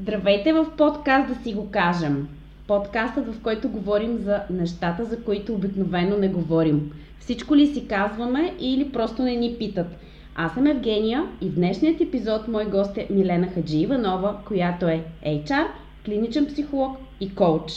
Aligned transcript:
Здравейте 0.00 0.52
в 0.52 0.66
подкаст 0.76 1.28
да 1.28 1.42
си 1.42 1.54
го 1.54 1.70
кажем. 1.70 2.28
Подкастът, 2.66 3.34
в 3.34 3.42
който 3.42 3.68
говорим 3.68 4.18
за 4.18 4.40
нещата, 4.50 5.04
за 5.04 5.22
които 5.22 5.54
обикновено 5.54 6.16
не 6.16 6.28
говорим. 6.28 6.92
Всичко 7.18 7.56
ли 7.56 7.66
си 7.66 7.88
казваме 7.88 8.54
или 8.60 8.92
просто 8.92 9.22
не 9.22 9.36
ни 9.36 9.56
питат. 9.58 9.86
Аз 10.36 10.54
съм 10.54 10.66
Евгения 10.66 11.24
и 11.40 11.48
в 11.48 11.54
днешният 11.54 12.00
епизод 12.00 12.48
мой 12.48 12.64
гост 12.64 12.96
е 12.96 13.06
Милена 13.10 13.46
Хаджи 13.46 13.78
Иванова, 13.78 14.38
която 14.46 14.88
е 14.88 15.04
HR, 15.26 15.66
клиничен 16.04 16.46
психолог 16.46 16.96
и 17.20 17.34
коуч. 17.34 17.70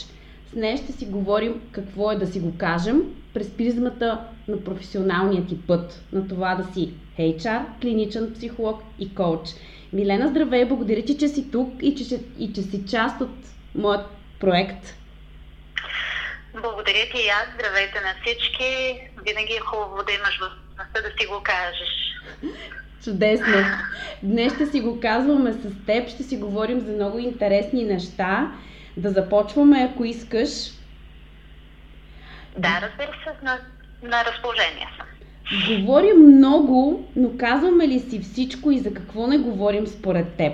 С 0.52 0.54
нея 0.56 0.76
ще 0.76 0.92
си 0.92 1.06
говорим 1.06 1.60
какво 1.72 2.12
е 2.12 2.16
да 2.16 2.26
си 2.26 2.40
го 2.40 2.52
кажем 2.58 3.02
през 3.34 3.50
призмата 3.50 4.20
на 4.48 4.56
професионалния 4.56 5.46
ти 5.46 5.58
път, 5.60 6.04
на 6.12 6.28
това 6.28 6.54
да 6.54 6.72
си 6.72 6.92
HR, 7.18 7.62
клиничен 7.80 8.32
психолог 8.34 8.82
и 8.98 9.14
коуч. 9.14 9.48
Милена, 9.92 10.28
здравей! 10.28 10.64
Благодаря 10.64 11.04
ти, 11.04 11.18
че 11.18 11.28
си 11.28 11.50
тук 11.50 11.72
и 11.82 11.94
че, 11.94 12.20
и 12.38 12.52
че 12.52 12.62
си 12.62 12.84
част 12.90 13.20
от 13.20 13.30
моят 13.74 14.06
проект. 14.40 14.94
Благодаря 16.52 17.04
ти 17.14 17.18
и 17.18 17.28
аз. 17.28 17.46
Здравейте 17.54 18.00
на 18.00 18.14
всички. 18.22 19.00
Винаги 19.26 19.52
е 19.52 19.60
хубаво 19.60 20.02
да 20.02 20.12
имаш 20.12 20.38
възможността 20.40 21.00
да 21.02 21.08
си 21.20 21.26
го 21.26 21.42
кажеш. 21.42 21.88
Чудесно! 23.04 23.64
Днес 24.22 24.54
ще 24.54 24.66
си 24.66 24.80
го 24.80 25.00
казваме 25.00 25.52
с 25.52 25.86
теб, 25.86 26.08
ще 26.08 26.22
си 26.22 26.36
говорим 26.36 26.80
за 26.80 26.92
много 26.92 27.18
интересни 27.18 27.84
неща. 27.84 28.52
Да 28.96 29.10
започваме, 29.10 29.88
ако 29.92 30.04
искаш. 30.04 30.50
Да, 32.58 32.80
разбира 32.82 33.12
се, 33.24 33.44
на, 33.44 33.58
на 34.02 34.24
разположение 34.24 34.88
съм. 34.98 35.06
Говорим 35.52 36.36
много, 36.36 37.08
но 37.16 37.30
казваме 37.38 37.88
ли 37.88 38.00
си 38.00 38.20
всичко 38.22 38.70
и 38.70 38.78
за 38.78 38.94
какво 38.94 39.26
не 39.26 39.38
говорим 39.38 39.86
според 39.86 40.36
теб? 40.36 40.52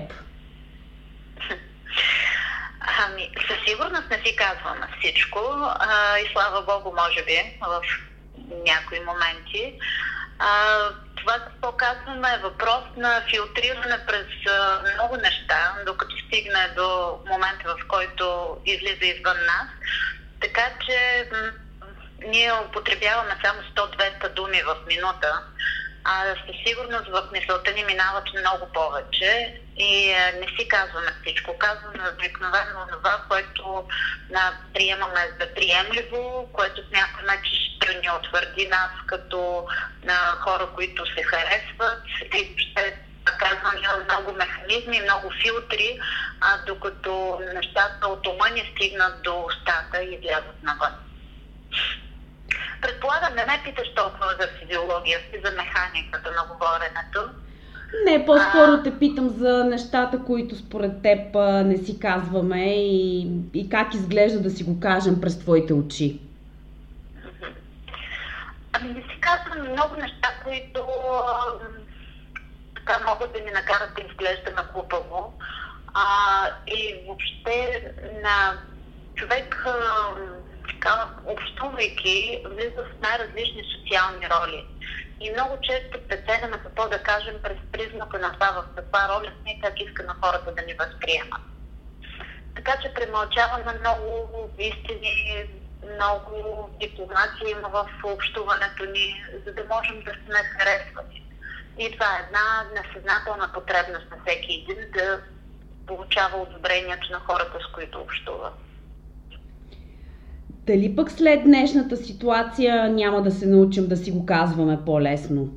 Ами, 2.80 3.30
със 3.48 3.56
сигурност 3.68 4.10
не 4.10 4.18
си 4.24 4.36
казваме 4.36 4.86
всичко 4.98 5.38
а, 5.62 6.18
и 6.18 6.32
слава 6.32 6.62
Богу, 6.62 6.96
може 6.96 7.24
би, 7.24 7.58
в 7.60 7.80
някои 8.66 9.00
моменти. 9.00 9.74
А, 10.38 10.48
това, 11.16 11.32
какво 11.32 11.72
казваме, 11.72 12.28
е 12.34 12.42
въпрос 12.42 12.84
на 12.96 13.22
филтриране 13.30 13.98
през 14.06 14.52
а, 14.52 14.82
много 14.94 15.16
неща, 15.16 15.74
докато 15.86 16.16
стигне 16.18 16.68
до 16.76 17.18
момента, 17.30 17.64
в 17.64 17.88
който 17.88 18.56
излиза 18.66 19.06
извън 19.06 19.36
нас. 19.46 19.68
Така 20.40 20.70
че 20.86 21.28
ние 22.26 22.52
употребяваме 22.52 23.36
само 23.44 23.60
100-200 23.62 24.34
думи 24.34 24.62
в 24.62 24.76
минута, 24.86 25.42
а 26.04 26.24
със 26.46 26.56
сигурност 26.66 27.08
в 27.08 27.28
мисълта 27.32 27.72
ни 27.72 27.84
минават 27.84 28.24
много 28.40 28.72
повече 28.72 29.60
и 29.76 30.12
а, 30.12 30.32
не 30.32 30.46
си 30.58 30.68
казваме 30.68 31.14
всичко. 31.22 31.58
Казваме 31.58 32.10
обикновено 32.14 32.86
това, 32.92 33.22
което 33.28 33.84
а, 34.34 34.52
приемаме 34.74 35.30
за 35.40 35.54
приемливо, 35.54 36.48
което 36.52 36.88
смятаме, 36.88 37.42
че 37.44 37.50
ще 37.76 37.98
ни 37.98 38.10
утвърди 38.18 38.68
нас 38.68 38.90
като 39.06 39.66
а, 40.08 40.14
хора, 40.36 40.68
които 40.74 41.06
се 41.06 41.22
харесват 41.22 42.02
и 42.34 42.56
ще 42.58 42.98
казвам, 43.38 43.84
има 43.84 44.04
много 44.04 44.32
механизми, 44.32 45.00
много 45.00 45.32
филтри, 45.42 46.00
а, 46.40 46.58
докато 46.66 47.40
нещата 47.54 48.08
от 48.08 48.26
ума 48.26 48.50
ни 48.50 48.72
стигнат 48.74 49.22
до 49.22 49.44
устата 49.48 50.02
и 50.02 50.14
излязат 50.14 50.62
навън. 50.62 50.94
Предполагам, 52.82 53.34
не 53.34 53.46
ме 53.46 53.60
питаш 53.64 53.94
толкова 53.94 54.26
за 54.40 54.48
физиологията 54.58 55.36
и 55.36 55.40
за 55.44 55.50
механиката 55.50 56.30
на 56.30 56.54
говоренето. 56.54 57.20
Не, 58.04 58.26
по-скоро 58.26 58.72
а... 58.72 58.82
те 58.82 58.98
питам 58.98 59.28
за 59.28 59.64
нещата, 59.64 60.24
които 60.24 60.56
според 60.56 61.02
теб 61.02 61.34
не 61.64 61.76
си 61.76 62.00
казваме 62.00 62.64
и, 62.74 63.28
и 63.54 63.68
как 63.68 63.94
изглежда 63.94 64.40
да 64.40 64.50
си 64.50 64.64
го 64.64 64.80
кажем 64.80 65.20
през 65.20 65.38
твоите 65.38 65.72
очи. 65.72 66.20
Ами 68.72 68.88
не 68.88 69.02
си 69.02 69.20
казвам 69.20 69.72
много 69.72 69.94
неща, 69.96 70.28
които 70.44 70.86
така 72.74 73.04
могат 73.08 73.32
да 73.32 73.38
ни 73.40 73.50
накарат 73.50 73.90
да 73.96 74.02
изглеждаме 74.02 74.62
глупаво. 74.72 75.32
А, 75.94 76.04
и 76.66 76.94
въобще 77.06 77.92
на 78.22 78.58
човек 79.14 79.66
така, 80.68 81.08
общувайки, 81.26 82.44
влиза 82.46 82.82
в 82.82 83.00
най-различни 83.00 83.62
социални 83.74 84.26
роли. 84.30 84.66
И 85.20 85.30
много 85.30 85.58
често 85.62 86.08
преценяме 86.08 86.58
какво 86.62 86.88
да 86.88 87.02
кажем 87.02 87.34
през 87.42 87.58
призмата 87.72 88.18
на 88.18 88.32
това 88.32 88.50
в 88.50 88.64
каква 88.76 89.08
роля 89.08 89.32
сме 89.40 89.52
и 89.52 89.60
как 89.60 89.80
искаме 89.80 90.12
хората 90.22 90.54
да 90.54 90.62
ни 90.62 90.74
възприемат. 90.74 91.40
Така 92.56 92.72
че 92.82 92.94
премълчаваме 92.94 93.78
много 93.80 94.28
истини, 94.58 95.44
много 95.94 96.70
дипломация 96.80 97.50
има 97.50 97.68
в 97.68 97.86
общуването 98.04 98.84
ни, 98.84 99.24
за 99.46 99.52
да 99.52 99.64
можем 99.64 100.02
да 100.02 100.10
сме 100.10 100.38
харесвани. 100.58 101.24
И 101.78 101.92
това 101.92 102.06
е 102.06 102.24
една 102.26 102.66
несъзнателна 102.74 103.52
потребност 103.54 104.10
на 104.10 104.16
всеки 104.24 104.66
един 104.68 104.90
да 104.90 105.20
получава 105.86 106.36
одобрението 106.36 107.12
на 107.12 107.18
хората, 107.18 107.58
с 107.68 107.72
които 107.72 108.00
общува. 108.00 108.52
Дали 110.68 110.96
пък 110.96 111.10
след 111.10 111.44
днешната 111.44 111.96
ситуация 111.96 112.88
няма 112.88 113.22
да 113.22 113.30
се 113.30 113.46
научим 113.46 113.88
да 113.88 113.96
си 113.96 114.10
го 114.10 114.26
казваме 114.26 114.78
по-лесно? 114.86 115.48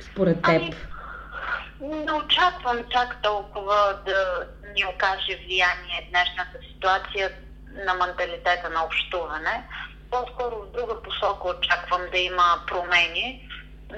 Според 0.00 0.42
теб. 0.42 0.62
Ами, 0.62 0.74
не 1.80 2.12
очаквам 2.12 2.78
чак 2.90 3.22
толкова 3.22 3.98
да 4.06 4.46
ни 4.76 4.84
окаже 4.94 5.38
влияние 5.46 6.08
днешната 6.10 6.58
ситуация 6.72 7.30
на 7.86 7.94
менталитета 7.94 8.70
на 8.74 8.84
общуване. 8.84 9.64
По-скоро 10.10 10.54
в 10.56 10.72
друга 10.78 11.02
посока 11.02 11.48
очаквам 11.48 12.00
да 12.12 12.18
има 12.18 12.60
промени, 12.66 13.48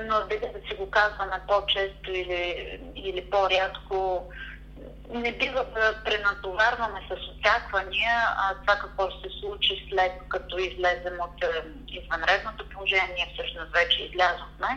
но 0.09 0.15
дали 0.28 0.53
да 0.54 0.69
си 0.69 0.75
го 0.78 0.91
казваме 0.91 1.41
по-често 1.48 2.10
или, 2.10 2.78
или 2.97 3.25
по-рядко, 3.30 4.22
не 5.11 5.33
бива 5.33 5.65
да 5.75 6.05
пренатоварваме 6.05 7.01
с 7.09 7.39
очаквания 7.39 8.13
а, 8.37 8.55
това 8.61 8.75
какво 8.75 9.11
ще 9.11 9.29
се 9.29 9.39
случи 9.41 9.89
след 9.91 10.13
като 10.29 10.59
излезем 10.59 11.21
от 11.21 11.45
е, 11.45 11.63
извънредното 11.89 12.69
положение, 12.69 13.33
всъщност 13.35 13.73
вече 13.73 14.03
излязохме. 14.03 14.69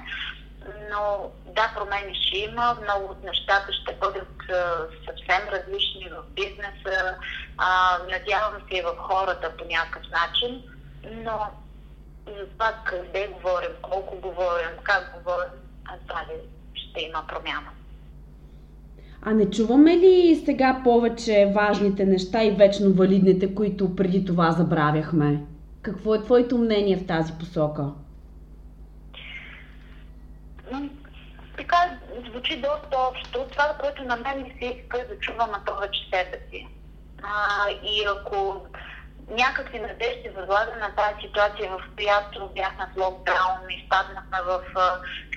Но 0.91 1.31
да, 1.45 1.71
промени 1.75 2.15
ще 2.15 2.37
има, 2.37 2.77
много 2.83 3.05
от 3.05 3.23
нещата 3.23 3.73
ще 3.73 3.93
бъдат 3.93 4.49
а, 4.49 4.87
съвсем 5.05 5.47
различни 5.49 6.09
в 6.09 6.23
бизнеса, 6.29 7.15
а, 7.57 7.97
надявам 8.11 8.61
се 8.69 8.77
и 8.77 8.81
в 8.81 8.95
хората 8.97 9.57
по 9.57 9.65
някакъв 9.65 10.03
начин, 10.09 10.63
но 11.11 11.51
за 12.27 12.47
това 12.49 12.73
къде 12.85 13.27
говорим, 13.27 13.71
колко 13.81 14.15
говорим, 14.15 14.77
как 14.83 15.13
говорим, 15.13 15.51
това 16.07 16.21
ли 16.21 16.37
ще 16.73 17.01
има 17.01 17.27
промяна. 17.27 17.71
А 19.23 19.33
не 19.33 19.49
чуваме 19.49 19.97
ли 19.97 20.41
сега 20.45 20.81
повече 20.83 21.51
важните 21.55 22.05
неща 22.05 22.43
и 22.43 22.51
вечно 22.51 22.93
валидните, 22.93 23.55
които 23.55 23.95
преди 23.95 24.25
това 24.25 24.51
забравяхме? 24.51 25.43
Какво 25.81 26.15
е 26.15 26.23
твоето 26.23 26.57
мнение 26.57 26.97
в 26.97 27.07
тази 27.07 27.33
посока? 27.39 27.85
Така 31.57 31.97
звучи 32.31 32.55
доста 32.55 32.97
общо. 33.09 33.45
Това, 33.51 33.75
което 33.81 34.03
на 34.03 34.15
мен 34.15 34.43
ми 34.43 34.55
се 34.59 34.65
иска 34.65 34.97
е 34.97 35.05
да 35.05 35.19
чуваме 35.19 35.57
повече 35.65 35.99
себе 36.13 36.39
си. 36.49 36.67
А, 37.23 37.69
и 37.83 38.05
ако 38.17 38.61
някакви 39.29 39.79
надежди 39.79 40.29
възлагам 40.29 40.79
на 40.79 40.95
тази 40.95 41.21
ситуация, 41.21 41.71
в 41.71 41.81
която 41.95 42.49
бяхме 42.55 42.85
в 42.85 42.97
локдаун, 42.97 43.59
изпаднахме 43.69 44.37
в... 44.45 44.61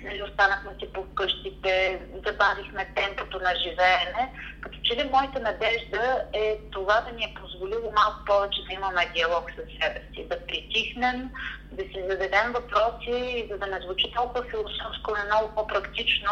Нали, 0.02 0.22
останахме 0.22 0.70
си 0.78 0.92
по 0.92 1.14
къщите, 1.14 2.00
забавихме 2.26 2.92
темпото 2.96 3.38
на 3.38 3.54
живеене. 3.56 4.32
Като 4.60 4.78
че 4.82 4.96
ли 4.96 5.10
моята 5.12 5.40
надежда 5.40 6.24
е 6.32 6.58
това 6.72 7.00
да 7.00 7.12
ни 7.12 7.24
е 7.24 7.34
позволило 7.40 7.92
малко 7.92 8.24
повече 8.26 8.62
да 8.68 8.74
имаме 8.74 9.10
диалог 9.14 9.50
с 9.50 9.56
себе 9.56 10.02
си, 10.14 10.28
да 10.28 10.46
притихнем, 10.46 11.30
да 11.72 11.82
си 11.82 12.04
зададем 12.10 12.52
въпроси 12.52 13.48
за 13.50 13.58
да 13.58 13.66
не 13.66 13.80
звучи 13.80 14.12
толкова 14.16 14.44
философско, 14.50 15.12
но 15.18 15.24
много 15.24 15.54
по-практично, 15.54 16.30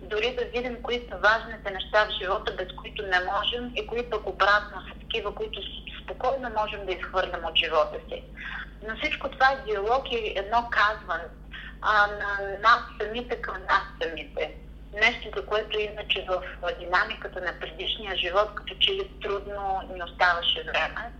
дори 0.00 0.36
да 0.36 0.44
видим 0.44 0.82
кои 0.82 1.08
са 1.10 1.16
важните 1.16 1.70
неща 1.70 2.06
в 2.06 2.22
живота, 2.22 2.52
без 2.52 2.68
които 2.76 3.02
не 3.02 3.20
можем 3.32 3.72
и 3.76 3.86
кои 3.86 4.10
пък 4.10 4.26
обратно 4.26 4.82
са 4.88 5.00
такива, 5.00 5.34
които 5.34 5.60
спокойно 6.02 6.50
можем 6.60 6.86
да 6.86 6.93
изхвърлям 6.98 7.44
от 7.44 7.56
живота 7.56 7.98
си. 8.08 8.22
Но 8.88 8.96
всичко 8.96 9.30
това 9.30 9.52
е 9.52 9.64
диалог 9.66 10.12
и 10.12 10.32
едно 10.36 10.68
казване 10.70 11.24
а, 11.82 12.06
на 12.06 12.58
нас 12.58 12.80
самите 13.00 13.36
към 13.36 13.54
нас 13.54 13.82
самите. 14.02 14.54
Нещо, 14.94 15.28
за 15.36 15.46
което 15.46 15.78
иначе 15.78 16.26
в 16.28 16.42
динамиката 16.78 17.40
на 17.40 17.52
предишния 17.60 18.16
живот, 18.16 18.48
като 18.54 18.74
че 18.80 18.92
ли 18.92 19.10
трудно 19.22 19.80
ни 19.94 20.02
оставаше 20.02 20.62
време. 20.62 21.12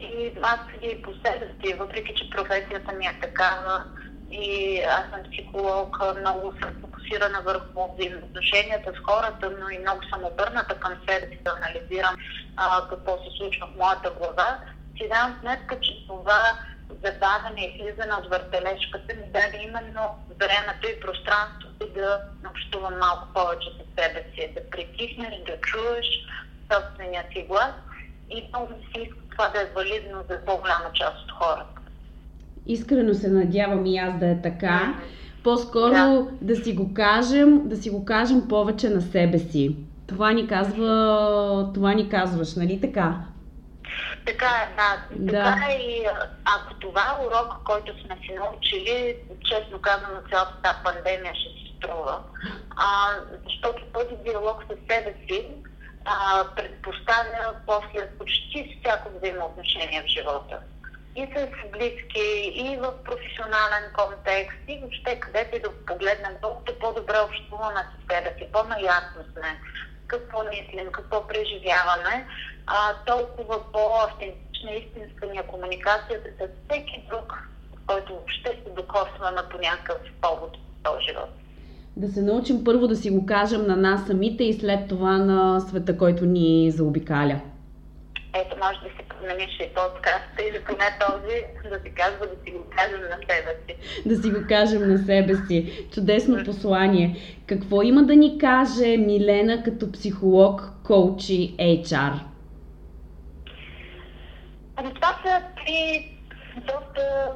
И 0.00 0.32
аз 0.42 0.60
и 0.82 1.02
по 1.02 1.12
себе 1.12 1.48
си, 1.60 1.74
въпреки 1.74 2.14
че 2.14 2.30
професията 2.30 2.92
ми 2.92 3.06
е 3.06 3.20
такава 3.20 3.84
и 4.30 4.80
аз 4.80 5.10
съм 5.10 5.32
психолог, 5.32 5.96
много 6.20 6.54
съм 6.62 6.70
фокусирана 6.80 7.42
върху 7.44 7.94
взаимоотношенията 7.94 8.92
с 8.92 8.98
хората, 8.98 9.50
но 9.60 9.70
и 9.70 9.78
много 9.78 10.00
съм 10.12 10.24
обърната 10.24 10.74
към 10.74 10.92
себе 11.08 11.26
си 11.26 11.38
да 11.44 11.56
анализирам 11.56 12.16
а, 12.56 12.88
какво 12.88 13.12
се 13.12 13.36
случва 13.38 13.66
в 13.66 13.78
моята 13.78 14.10
глава, 14.10 14.58
си 15.00 15.08
давам 15.08 15.36
сметка, 15.40 15.80
че 15.80 16.06
това 16.06 16.40
забавяне 17.04 17.60
и 17.66 17.72
слизане 17.76 18.14
от 18.20 18.26
въртележката 18.30 19.14
ми 19.14 19.26
даде 19.36 19.58
именно 19.68 20.04
времето 20.40 20.84
и 20.88 21.00
пространството 21.00 21.82
да 21.94 22.20
общувам 22.50 22.98
малко 22.98 23.24
повече 23.34 23.68
с 23.76 23.80
себе 23.96 24.24
си, 24.34 24.54
да 24.54 24.70
притихнеш, 24.70 25.34
да 25.46 25.56
чуеш 25.60 26.08
собствения 26.72 27.24
си 27.32 27.46
глас 27.48 27.74
и 28.30 28.48
много 28.48 28.68
ми 28.72 28.84
се 28.94 29.00
иска 29.02 29.18
това 29.30 29.48
да 29.48 29.60
е 29.62 29.72
валидно 29.76 30.18
за 30.30 30.38
по-голяма 30.46 30.90
част 30.94 31.16
от 31.24 31.30
хората. 31.30 31.80
Искрено 32.66 33.14
се 33.14 33.28
надявам 33.28 33.86
и 33.86 33.98
аз 33.98 34.18
да 34.18 34.26
е 34.26 34.42
така. 34.42 34.94
По-скоро 35.44 35.92
да. 35.92 36.26
да 36.40 36.56
си 36.56 36.74
го 36.74 36.94
кажем, 36.94 37.68
да 37.68 37.76
си 37.76 37.90
го 37.90 38.04
кажем 38.04 38.48
повече 38.48 38.88
на 38.88 39.00
себе 39.00 39.38
си. 39.38 39.76
Това 40.06 40.32
ни 40.32 40.46
казва, 40.46 41.70
това 41.74 41.94
ни 41.94 42.08
казваш, 42.08 42.54
нали 42.56 42.80
така? 42.80 43.29
Така 44.26 44.46
е, 44.46 44.76
да. 44.76 45.02
да. 45.10 45.44
Така 45.44 45.66
е 45.72 45.76
и 45.76 46.06
ако 46.44 46.74
това 46.74 47.00
е 47.00 47.26
урок, 47.26 47.54
който 47.64 47.92
сме 48.00 48.16
си 48.26 48.32
научили, 48.32 49.16
честно 49.44 49.80
казано, 49.80 50.20
цялата 50.30 50.62
тази 50.62 50.78
пандемия 50.84 51.34
ще 51.34 51.48
си 51.48 51.74
струва. 51.78 52.22
А, 52.76 53.10
защото 53.44 53.82
този 53.92 54.16
диалог 54.24 54.62
с 54.62 54.92
себе 54.92 55.14
си 55.28 55.46
а, 56.04 56.44
предпоставя 56.56 57.54
после 57.66 58.10
почти 58.18 58.78
всяко 58.80 59.10
взаимоотношение 59.16 60.02
в 60.02 60.06
живота. 60.06 60.58
И 61.16 61.26
с 61.36 61.70
близки, 61.72 62.52
и 62.54 62.76
в 62.76 62.92
професионален 63.04 63.84
контекст, 63.98 64.58
и 64.68 64.78
въобще 64.78 65.20
където 65.20 65.56
и 65.56 65.60
да 65.60 65.86
погледнем, 65.86 66.32
колкото 66.42 66.78
по-добре 66.78 67.18
общуваме 67.18 67.80
с 67.80 68.14
себе 68.14 68.34
си, 68.38 68.52
по-наясно 68.52 69.22
сме, 69.32 69.60
какво 70.06 70.44
мислим, 70.44 70.92
какво 70.92 71.26
преживяваме, 71.26 72.26
а, 72.66 72.94
толкова 73.06 73.72
по-автентична 73.72 74.70
истинска 74.70 75.26
ни 75.26 75.38
е 75.38 75.42
комуникацията 75.42 76.28
с 76.38 76.48
всеки 76.64 77.04
друг, 77.10 77.48
който 77.86 78.12
въобще 78.12 78.48
се 78.48 78.70
докосваме 78.70 79.40
по 79.50 79.58
някакъв 79.58 79.98
повод 80.20 80.56
в 80.56 80.82
този 80.82 81.04
живот 81.04 81.30
да 81.96 82.08
се 82.08 82.22
научим 82.22 82.64
първо 82.64 82.86
да 82.86 82.96
си 82.96 83.10
го 83.10 83.26
кажем 83.26 83.66
на 83.66 83.76
нас 83.76 84.06
самите 84.06 84.44
и 84.44 84.52
след 84.52 84.88
това 84.88 85.18
на 85.18 85.60
света, 85.60 85.98
който 85.98 86.24
ни 86.24 86.70
заобикаля. 86.70 87.40
Ето, 88.34 88.56
може 88.64 88.78
да 88.78 88.88
си 88.88 89.08
промениш 89.08 89.60
и 89.60 89.68
подкаста 89.74 90.42
или 90.50 90.64
поне 90.64 90.98
този, 91.00 91.70
да 91.70 91.80
си 91.84 91.94
казва 91.94 92.26
да 92.26 92.44
си 92.44 92.50
го 92.50 92.64
кажем 92.76 93.00
на 93.00 93.16
себе 93.16 93.56
си. 93.66 94.02
Да 94.06 94.16
си 94.22 94.30
го 94.30 94.40
кажем 94.48 94.88
на 94.88 94.98
себе 94.98 95.34
си. 95.34 95.86
Чудесно 95.92 96.44
послание. 96.44 97.16
Какво 97.46 97.82
има 97.82 98.02
да 98.02 98.16
ни 98.16 98.38
каже 98.38 98.96
Милена 98.96 99.62
като 99.62 99.92
психолог, 99.92 100.72
коуч 100.84 101.28
и 101.28 101.56
HR? 101.58 102.12
Ами 104.80 104.94
това 104.94 105.18
са 105.24 105.42
три 105.56 106.08
доста 106.56 107.32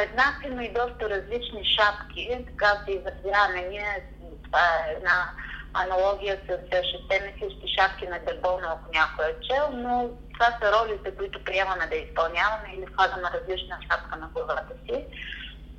еднакви, 0.00 0.48
но 0.50 0.62
и 0.62 0.68
доста 0.68 1.10
различни 1.10 1.64
шапки, 1.64 2.44
така 2.46 2.82
се 2.84 2.90
изразяваме 2.90 3.68
ние. 3.70 4.04
Това 4.44 4.60
е 4.60 4.92
една 4.96 5.30
аналогия 5.74 6.38
с 6.46 6.50
шесте 6.90 7.16
мислещи 7.26 7.74
шапки 7.78 8.06
на 8.06 8.18
дърбона, 8.18 8.66
ако 8.72 8.92
някой 8.94 9.24
е 9.24 9.40
чел, 9.48 9.68
но 9.72 10.10
това 10.34 10.46
са 10.46 10.72
ролите, 10.72 11.16
които 11.16 11.44
приемаме 11.44 11.86
да 11.86 11.96
изпълняваме 11.96 12.68
или 12.76 12.86
слагаме 12.94 13.28
различна 13.34 13.78
шапка 13.90 14.16
на 14.16 14.28
главата 14.28 14.74
си. 14.86 15.04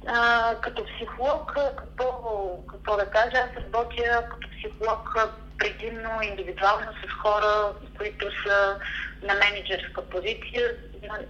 А, 0.08 0.56
като 0.56 0.86
психолог, 0.86 1.54
какво, 1.54 2.08
какво 2.72 2.98
да 2.98 3.06
кажа, 3.06 3.38
аз 3.38 3.64
работя 3.64 4.26
като 4.30 4.48
психолог 4.50 5.16
предимно 5.60 6.22
индивидуално 6.22 6.92
с 6.94 7.12
хора, 7.22 7.74
които 7.98 8.26
са 8.44 8.80
на 9.22 9.34
менеджерска 9.34 10.02
позиция. 10.02 10.76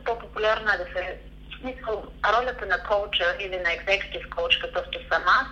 По-популярно 0.06 0.71
е 0.71 0.77
да 0.77 0.83
се 0.83 1.18
смисъл, 1.60 2.04
ролята 2.33 2.66
на 2.66 2.83
коуча 2.83 3.36
или 3.39 3.57
на 3.57 3.74
екзекутив 3.74 4.30
коуч, 4.30 4.57
какъвто 4.57 5.00
съм 5.12 5.24
аз, 5.27 5.48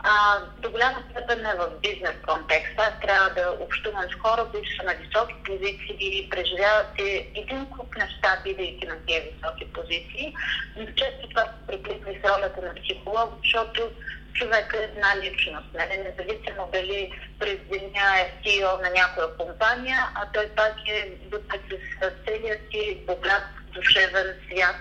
а, 0.00 0.40
до 0.58 0.70
голяма 0.70 1.02
степен 1.10 1.46
е 1.46 1.54
в 1.54 1.70
бизнес 1.82 2.16
контекст. 2.26 2.72
Аз 2.76 3.00
трябва 3.00 3.30
да 3.30 3.56
общувам 3.60 4.02
с 4.10 4.14
хора, 4.14 4.46
които 4.50 4.76
са 4.76 4.82
на 4.82 4.94
високи 4.94 5.34
позиции 5.44 5.96
и 6.00 6.28
преживяват 6.30 6.92
един 7.34 7.66
куп 7.66 7.96
неща, 7.96 8.40
бидейки 8.44 8.86
на 8.86 8.96
тези 9.06 9.26
високи 9.34 9.72
позиции. 9.72 10.34
Но 10.76 10.86
често 10.86 11.28
това 11.28 11.42
се 11.42 11.66
приплитва 11.66 12.12
с 12.12 12.28
ролята 12.28 12.62
на 12.62 12.74
психолог, 12.82 13.30
защото 13.42 13.90
човек 14.38 14.74
е 14.74 14.84
една 14.84 15.16
личност. 15.16 15.66
Не? 15.74 15.86
Независимо 15.86 16.68
дали 16.72 17.12
през 17.38 17.58
деня 17.70 18.20
е 18.20 18.32
CEO 18.44 18.82
на 18.82 18.90
някоя 18.90 19.36
компания, 19.36 19.98
а 20.14 20.26
той 20.32 20.48
пак 20.48 20.74
е 20.88 21.10
вътре 21.32 21.58
с 22.02 22.10
целият 22.26 22.60
си 22.70 22.98
богат 23.06 23.42
душевен 23.72 24.34
свят 24.46 24.76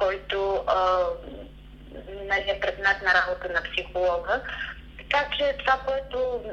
който 0.00 0.64
а, 0.66 1.00
нали, 2.08 2.50
е 2.50 2.60
предмет 2.60 3.02
на 3.02 3.14
работа 3.14 3.48
на 3.48 3.62
психолога. 3.62 4.40
Така 4.98 5.26
че 5.36 5.56
това, 5.58 5.80
което 5.86 6.44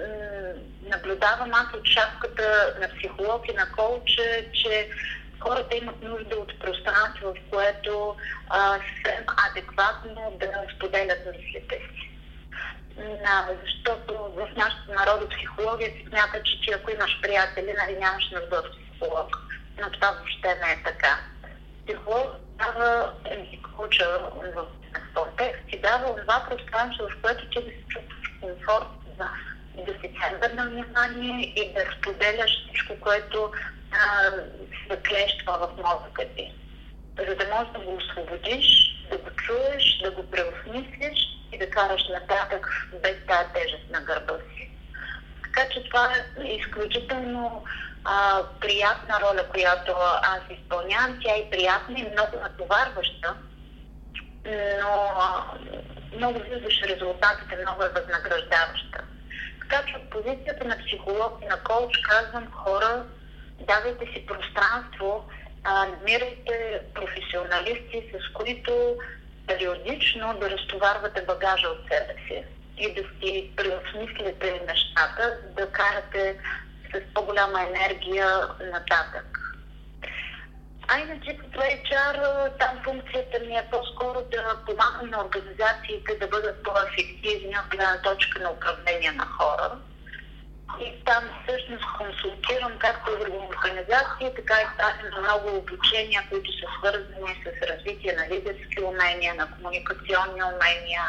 наблюдавам 0.81 1.53
аз 1.53 1.73
от 1.73 1.87
шапката 1.87 2.75
на 2.81 2.87
психолог 2.97 3.49
и 3.49 3.53
на 3.53 3.71
коуч 3.71 4.17
е, 4.17 4.51
че 4.53 4.89
хората 5.39 5.77
имат 5.77 6.01
нужда 6.01 6.35
от 6.35 6.59
пространство, 6.59 7.33
в 7.33 7.49
което 7.49 8.15
съвсем 8.49 9.25
адекватно 9.49 10.37
да 10.39 10.47
споделят 10.75 11.19
мислите 11.37 11.75
си. 11.75 12.06
А, 12.99 13.47
защото 13.63 14.13
в 14.13 14.47
нашата 14.55 14.93
народопсихология 14.93 15.89
се 15.89 16.09
смята, 16.09 16.43
че 16.43 16.61
ти 16.61 16.73
ако 16.73 16.91
имаш 16.91 17.21
приятели, 17.21 17.73
нали, 17.77 17.99
нямаш 17.99 18.31
нужда 18.31 18.55
от 18.55 18.71
психолог. 18.71 19.37
Но 19.81 19.91
това 19.91 20.11
въобще 20.11 20.47
не 20.47 20.71
е 20.71 20.83
така. 20.83 21.19
Психолог 21.85 22.27
дава 22.57 23.13
коуча 23.75 24.19
в 24.55 24.65
контекст 25.15 25.63
и 25.67 25.79
дава 25.79 26.15
това 26.21 26.45
пространство, 26.49 27.07
в 27.09 27.21
което 27.21 27.49
ти 27.49 27.59
да 27.59 27.69
се 27.69 27.83
чувстваш 27.87 28.31
комфорт, 28.41 28.87
да, 29.17 29.29
да 29.85 29.91
си 29.99 30.15
център 30.21 30.51
на 30.51 30.69
внимание 30.69 31.53
и 31.55 31.73
да 31.73 31.81
споделяш 31.97 32.51
всичко, 32.63 32.93
което 32.99 33.51
а, 33.91 34.31
се 34.89 35.01
клещва 35.01 35.57
в 35.57 35.69
мозъка 35.77 36.25
ти. 36.35 36.53
За 37.17 37.35
да 37.35 37.45
можеш 37.53 37.73
да 37.73 37.79
го 37.79 37.95
освободиш, 37.95 38.67
да 39.11 39.17
го 39.17 39.29
чуеш, 39.29 39.99
да 40.03 40.11
го 40.11 40.31
преосмислиш 40.31 41.36
и 41.51 41.57
да 41.57 41.69
караш 41.69 42.01
нататък 42.07 42.67
без 43.01 43.15
тази 43.27 43.53
тежест 43.53 43.89
на 43.89 44.01
гърба 44.01 44.33
си. 44.33 44.71
Така 45.43 45.69
че 45.69 45.83
това 45.83 46.13
е 46.39 46.47
изключително 46.47 47.63
а, 48.05 48.43
приятна 48.59 49.19
роля, 49.21 49.43
която 49.49 49.91
аз 50.21 50.39
изпълнявам. 50.49 51.19
Тя 51.23 51.35
е 51.35 51.49
приятна 51.49 51.99
и 51.99 52.11
много 52.11 52.39
натоварваща, 52.43 53.35
но 54.81 55.11
много 56.17 56.39
виждаш 56.39 56.81
резултатите, 56.81 57.57
много 57.61 57.83
е 57.83 57.89
възнаграждаваща. 57.89 59.03
Така 59.59 59.85
че 59.85 59.95
от 59.97 60.09
позицията 60.09 60.65
на 60.65 60.77
психолог 60.77 61.39
и 61.43 61.45
на 61.45 61.63
коуч 61.63 61.97
казвам 61.97 62.51
хора, 62.51 63.05
давайте 63.59 64.05
си 64.05 64.25
пространство, 64.25 65.29
а, 65.63 65.85
намирайте 65.85 66.81
професионалисти, 66.93 68.11
с 68.13 68.33
които 68.33 68.97
периодично 69.47 70.33
да 70.39 70.49
разтоварвате 70.49 71.21
багажа 71.21 71.67
от 71.67 71.79
себе 71.91 72.15
си 72.27 72.43
и 72.77 72.93
да 72.93 73.01
си 73.01 73.51
преосмислите 73.55 74.61
нещата, 74.67 75.37
да 75.57 75.71
карате 75.71 76.37
с 76.93 77.13
по-голяма 77.13 77.61
енергия 77.61 78.27
нататък. 78.61 79.39
А 80.87 80.99
иначе 80.99 81.37
като 81.37 81.59
HR, 81.59 82.51
там 82.59 82.81
функцията 82.83 83.39
ми 83.39 83.55
е 83.55 83.67
по-скоро 83.71 84.21
да 84.31 84.57
помагам 84.65 85.09
на 85.09 85.25
организациите 85.25 86.17
да 86.19 86.27
бъдат 86.27 86.63
по-ефективни 86.63 87.55
от 87.59 87.69
гледна 87.69 88.01
точка 88.01 88.39
на 88.39 88.51
управление 88.51 89.11
на 89.11 89.25
хора. 89.25 89.71
И 90.79 91.03
там 91.05 91.23
всъщност 91.43 91.85
консултирам 91.97 92.71
както 92.79 93.11
в 93.11 93.49
организации, 93.49 94.35
така 94.35 94.53
и 94.61 94.77
правим 94.77 95.11
много 95.21 95.57
обучения, 95.57 96.23
които 96.29 96.51
са 96.51 96.65
свързани 96.79 97.43
с 97.43 97.67
развитие 97.69 98.13
на 98.13 98.35
лидерски 98.35 98.83
умения, 98.83 99.35
на 99.35 99.47
комуникационни 99.51 100.43
умения 100.43 101.03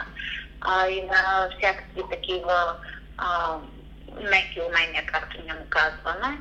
а, 0.61 0.89
и 0.89 1.03
на 1.03 1.49
всякакви 1.59 2.03
такива 2.11 2.77
а, 3.19 3.57
меки 4.21 4.61
умения, 4.61 5.07
както 5.07 5.43
ние 5.43 5.55
му 5.55 5.67
казваме. 5.69 6.39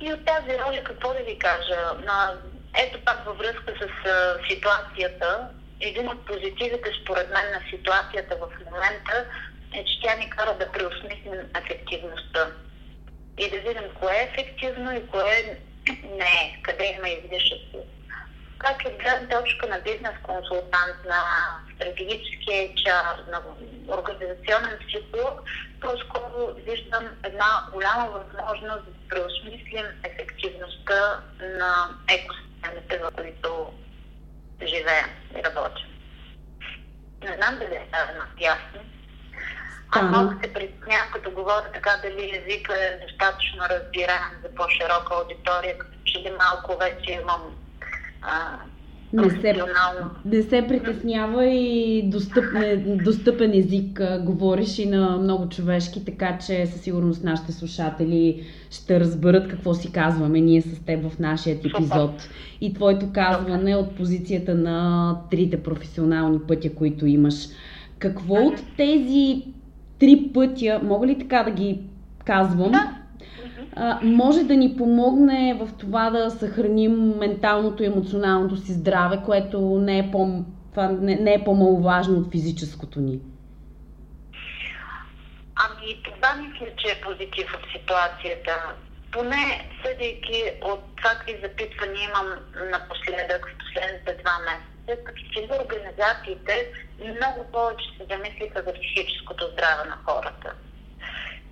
И 0.00 0.12
от 0.12 0.24
тази 0.24 0.58
роля 0.58 0.84
какво 0.84 1.12
да 1.12 1.18
ви 1.18 1.38
кажа? 1.38 1.80
На, 2.04 2.34
ето 2.74 3.04
пак 3.04 3.24
във 3.24 3.38
връзка 3.38 3.72
с 3.80 4.08
а, 4.08 4.38
ситуацията, 4.48 5.48
един 5.80 6.08
от 6.08 6.26
позитивите 6.26 6.90
според 7.02 7.30
мен 7.30 7.50
на 7.50 7.60
ситуацията 7.70 8.36
в 8.36 8.64
момента 8.70 9.24
е, 9.72 9.84
че 9.84 10.00
тя 10.02 10.14
ни 10.14 10.30
кара 10.30 10.58
да 10.58 10.72
преосмислим 10.72 11.40
ефективността. 11.64 12.50
И 13.38 13.50
да 13.50 13.56
видим 13.56 13.94
кое 14.00 14.14
е 14.16 14.22
ефективно 14.32 14.96
и 14.96 15.06
кое 15.06 15.58
не 16.04 16.24
е, 16.24 16.60
къде 16.62 16.96
има 16.98 17.08
излишъци. 17.08 17.78
Как 18.58 18.82
от 18.86 19.02
гледна 19.02 19.40
точка 19.40 19.66
на 19.66 19.78
бизнес 19.80 20.14
консултант, 20.22 20.96
на 21.06 21.22
стратегически 21.74 22.50
HR, 22.50 23.30
на 23.30 23.42
организационен 23.88 24.78
психолог, 24.88 25.42
по-скоро 25.80 26.54
виждам 26.66 27.08
една 27.24 27.68
голяма 27.72 28.08
възможност 28.08 28.84
да 28.84 29.08
преосмислим 29.08 29.86
ефективността 30.04 31.20
на 31.40 31.88
екосистемите, 32.08 32.98
в 32.98 33.10
които 33.16 33.72
живеем 34.62 35.10
и 35.38 35.44
работим. 35.44 35.86
Не 37.22 37.36
знам 37.36 37.58
дали 37.58 37.74
е 37.74 37.86
става 37.88 38.26
ясно. 38.40 38.80
Аз 39.90 40.02
много 40.02 40.32
се 40.42 40.52
притеснявам, 40.52 41.08
като 41.12 41.30
говоря 41.30 41.70
така, 41.74 41.90
дали 42.02 42.30
езика 42.36 42.74
е 42.74 43.06
достатъчно 43.06 43.60
разбираем 43.70 44.30
за 44.42 44.54
по-широка 44.54 45.14
аудитория, 45.14 45.78
като 45.78 45.98
че 46.04 46.18
ли 46.18 46.32
малко 46.38 46.78
вече 46.80 47.12
имам 47.12 47.42
а, 48.22 48.58
не 49.12 49.30
се, 49.30 49.64
не 50.24 50.42
се 50.42 50.64
притеснява 50.68 51.46
и 51.46 52.02
достъпен, 52.10 52.98
достъпен 53.04 53.52
език 53.54 54.00
а, 54.00 54.18
говориш 54.18 54.78
и 54.78 54.86
на 54.86 55.16
много 55.16 55.48
човешки, 55.48 56.04
така 56.04 56.38
че 56.38 56.66
със 56.66 56.80
сигурност 56.80 57.24
нашите 57.24 57.52
слушатели 57.52 58.46
ще 58.70 59.00
разберат 59.00 59.48
какво 59.48 59.74
си 59.74 59.92
казваме 59.92 60.40
ние 60.40 60.62
с 60.62 60.84
теб 60.84 61.10
в 61.10 61.18
нашия 61.18 61.56
епизод. 61.56 62.28
И 62.60 62.74
твоето 62.74 63.12
казване 63.12 63.76
от 63.76 63.96
позицията 63.96 64.54
на 64.54 65.16
трите 65.30 65.62
професионални 65.62 66.38
пътя, 66.48 66.74
които 66.74 67.06
имаш. 67.06 67.34
Какво 67.98 68.34
от 68.34 68.62
тези 68.76 69.42
три 69.98 70.30
пътя, 70.34 70.80
мога 70.82 71.06
ли 71.06 71.18
така 71.18 71.42
да 71.42 71.50
ги 71.50 71.80
казвам? 72.24 72.72
Да 72.72 72.98
а, 73.80 73.98
може 74.02 74.44
да 74.44 74.56
ни 74.56 74.76
помогне 74.76 75.56
в 75.60 75.68
това 75.78 76.10
да 76.10 76.30
съхраним 76.30 77.14
менталното 77.18 77.82
и 77.82 77.86
емоционалното 77.86 78.56
си 78.56 78.72
здраве, 78.72 79.18
което 79.26 79.60
не 79.60 79.98
е, 79.98 80.10
по, 80.10 80.44
това 80.70 80.88
не, 80.88 81.14
не 81.14 81.34
е 81.34 81.44
по-маловажно 81.44 82.18
от 82.18 82.32
физическото 82.32 83.00
ни? 83.00 83.20
Ами, 85.56 86.02
това 86.04 86.34
мисля, 86.34 86.66
че 86.76 86.92
е 86.92 87.00
позитив 87.00 87.54
от 87.54 87.80
ситуацията. 87.80 88.52
Поне 89.12 89.70
съдейки 89.84 90.42
от 90.62 90.80
това 90.96 91.10
какви 91.10 91.40
запитвания 91.42 92.08
имам 92.08 92.28
напоследък 92.70 93.48
в 93.48 93.58
последните 93.58 94.22
два 94.22 94.36
месеца, 94.46 94.77
като 94.96 95.22
че 95.32 95.48
организациите 95.64 96.72
много 96.98 97.52
повече 97.52 97.84
се 97.98 98.06
замислиха 98.10 98.62
за 98.62 98.72
психическото 98.72 99.46
здраве 99.52 99.84
на 99.88 99.98
хората. 100.06 100.52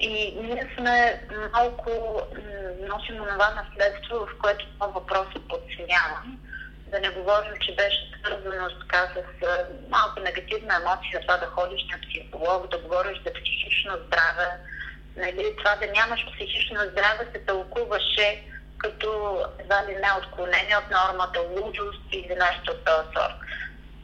И 0.01 0.35
ние 0.43 0.73
сме 0.75 1.23
малко, 1.53 1.91
носим 2.89 3.17
това 3.17 3.51
наследство, 3.51 4.17
в 4.19 4.39
което 4.43 4.67
това 4.73 4.87
въпрос 4.87 5.27
е 5.37 5.49
подценяван. 5.49 6.39
Да 6.91 7.01
не 7.01 7.09
говорим, 7.09 7.53
че 7.61 7.75
беше 7.75 8.13
свързано 8.19 8.69
така 8.81 9.09
с 9.15 9.47
малко 9.91 10.21
негативна 10.21 10.75
емоция, 10.77 11.21
това 11.21 11.37
да 11.37 11.47
ходиш 11.47 11.83
на 11.93 11.99
психолог, 12.01 12.71
да 12.71 12.79
говориш 12.79 13.19
за 13.27 13.33
психично 13.33 13.93
здраве. 14.07 14.49
Нали, 15.17 15.57
това 15.59 15.77
да 15.77 15.87
нямаш 15.87 16.27
психично 16.35 16.81
здраве 16.81 17.27
се 17.33 17.39
тълкуваше 17.39 18.43
като 18.79 19.41
едва 19.59 19.85
ли 19.89 19.95
не 19.95 20.09
отклонение 20.19 20.77
от 20.77 20.91
нормата, 20.91 21.41
лудост 21.41 22.03
или 22.13 22.35
нещо 22.35 22.71
от 22.73 22.85
този 22.85 23.09
сорт. 23.17 23.37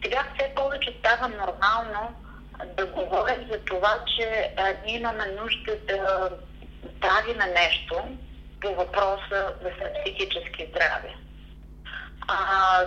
Сега 0.02 0.24
все 0.34 0.52
повече 0.54 0.94
става 0.98 1.28
нормално 1.28 2.14
да 2.76 2.86
говорим 2.86 3.48
за 3.52 3.58
това, 3.58 3.98
че 4.16 4.54
а, 4.56 4.72
ние 4.84 4.96
имаме 4.96 5.26
нужда 5.26 5.76
да 5.88 6.30
правим 7.00 7.38
нещо 7.54 8.02
по 8.60 8.74
въпроса 8.74 9.54
да 9.62 9.70
сме 9.76 9.92
психически 10.02 10.66
здрави. 10.70 11.16
А, 12.28 12.80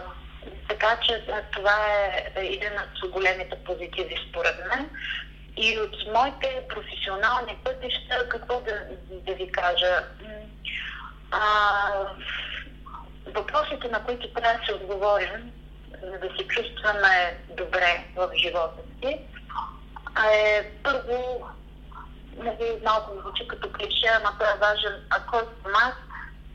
така 0.69 0.99
че 1.01 1.25
това 1.51 1.77
е 1.87 2.31
един 2.35 2.73
от 2.73 3.11
големите 3.11 3.55
позитиви 3.65 4.15
според 4.29 4.55
мен. 4.69 4.89
И 5.57 5.79
от 5.79 5.95
моите 6.13 6.61
професионални 6.69 7.57
пътища, 7.63 8.29
какво 8.29 8.61
да, 8.61 8.81
да 9.11 9.33
ви 9.33 9.51
кажа? 9.51 10.03
А, 11.31 11.41
въпросите, 13.25 13.87
на 13.87 14.03
които 14.05 14.33
трябва 14.33 14.59
да 14.59 14.65
се 14.65 14.73
отговорим, 14.73 15.51
за 16.03 16.19
да 16.19 16.29
се 16.37 16.47
чувстваме 16.47 17.37
добре 17.57 18.05
в 18.15 18.29
живота 18.37 18.81
си, 18.99 19.19
е 20.33 20.71
първо, 20.83 21.49
нали, 22.37 22.81
малко 22.85 23.21
звучи 23.21 23.47
като 23.47 23.71
клише, 23.71 24.07
ама 24.15 24.31
това 24.33 24.51
е 24.51 24.59
важен, 24.59 25.05
ако 25.09 25.37
съм 25.37 25.73
аз, 25.75 25.93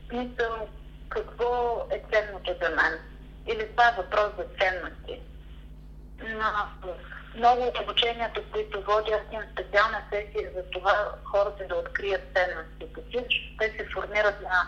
смисъл 0.09 0.67
какво 1.09 1.87
е 1.91 2.03
ценното 2.13 2.55
за 2.61 2.69
мен. 2.69 2.99
Или 3.47 3.69
това 3.69 3.87
е 3.87 3.95
въпрос 3.97 4.31
за 4.37 4.43
ценности. 4.59 5.19
Но 6.19 6.45
много 7.35 7.63
от 7.63 7.79
обученията, 7.79 8.41
които 8.51 8.81
водя, 8.81 9.11
аз 9.11 9.33
имам 9.33 9.45
специална 9.51 10.01
сесия 10.09 10.51
за 10.55 10.63
това 10.71 11.11
хората 11.23 11.67
да 11.67 11.75
открият 11.75 12.21
ценностите 12.35 13.01
си, 13.01 13.17
защото 13.17 13.57
те 13.59 13.69
се 13.69 13.89
формират 13.93 14.41
на 14.41 14.59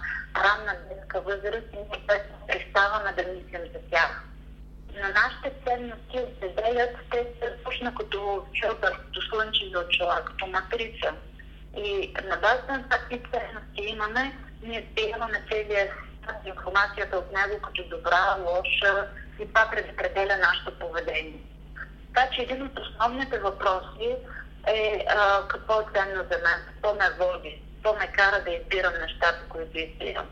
ранна 0.43 0.75
детска 0.89 1.21
възраст 1.21 1.67
и 1.73 1.77
ние 1.77 2.19
преставаме 2.47 3.11
да 3.11 3.23
мислим 3.23 3.61
за 3.73 3.79
тях 3.91 4.23
на 4.95 5.09
нашите 5.09 5.51
ценности 5.67 6.19
определят, 6.19 6.89
те 7.11 7.17
се 7.17 7.63
почна 7.63 7.95
като 7.95 8.45
филтър, 8.61 8.91
като 8.97 9.21
слънчеви 9.21 9.77
очила, 9.77 10.21
като 10.25 10.47
матрица. 10.47 11.13
И 11.77 12.13
на 12.23 12.37
базата 12.37 12.71
на 12.71 12.89
такива 12.89 13.27
ценности 13.31 13.81
имаме, 13.81 14.37
ние 14.63 14.87
спираме 14.91 15.43
целият 15.51 15.91
информацията 16.45 17.17
от 17.17 17.31
него 17.31 17.61
като 17.61 17.83
добра, 17.89 18.37
лоша 18.39 19.07
и 19.39 19.47
това 19.47 19.69
предопределя 19.71 20.37
нашето 20.37 20.79
поведение. 20.79 21.41
Така 22.13 22.29
че 22.35 22.41
един 22.41 22.63
от 22.63 22.79
основните 22.79 23.39
въпроси 23.39 24.15
е 24.67 25.05
а, 25.09 25.47
какво 25.47 25.81
е 25.81 25.85
ценно 25.93 26.23
за 26.31 26.37
мен, 26.37 26.59
какво 26.67 26.93
ме 26.93 27.09
води, 27.19 27.61
какво 27.73 27.99
ме 27.99 28.11
кара 28.11 28.43
да 28.43 28.51
избирам 28.51 28.93
нещата, 29.01 29.39
които 29.49 29.77
избирам. 29.77 30.29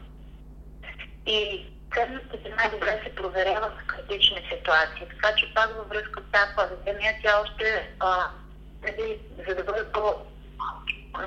И 1.25 1.67
ценностите 1.93 2.49
най-добре 2.49 3.01
се 3.03 3.15
проверяват 3.15 3.73
в 3.73 3.87
критични 3.87 4.49
ситуации. 4.51 5.07
Така 5.09 5.35
че 5.35 5.53
пак 5.53 5.69
във 5.77 5.89
връзка 5.89 6.21
с 6.21 6.31
тази 6.31 6.55
пандемия, 6.55 7.15
тя 7.23 7.41
още, 7.41 7.89
а, 7.99 8.27
нали, 8.83 9.19
за 9.47 9.55
да 9.55 9.63
бъде 9.63 9.91
по, 9.91 10.15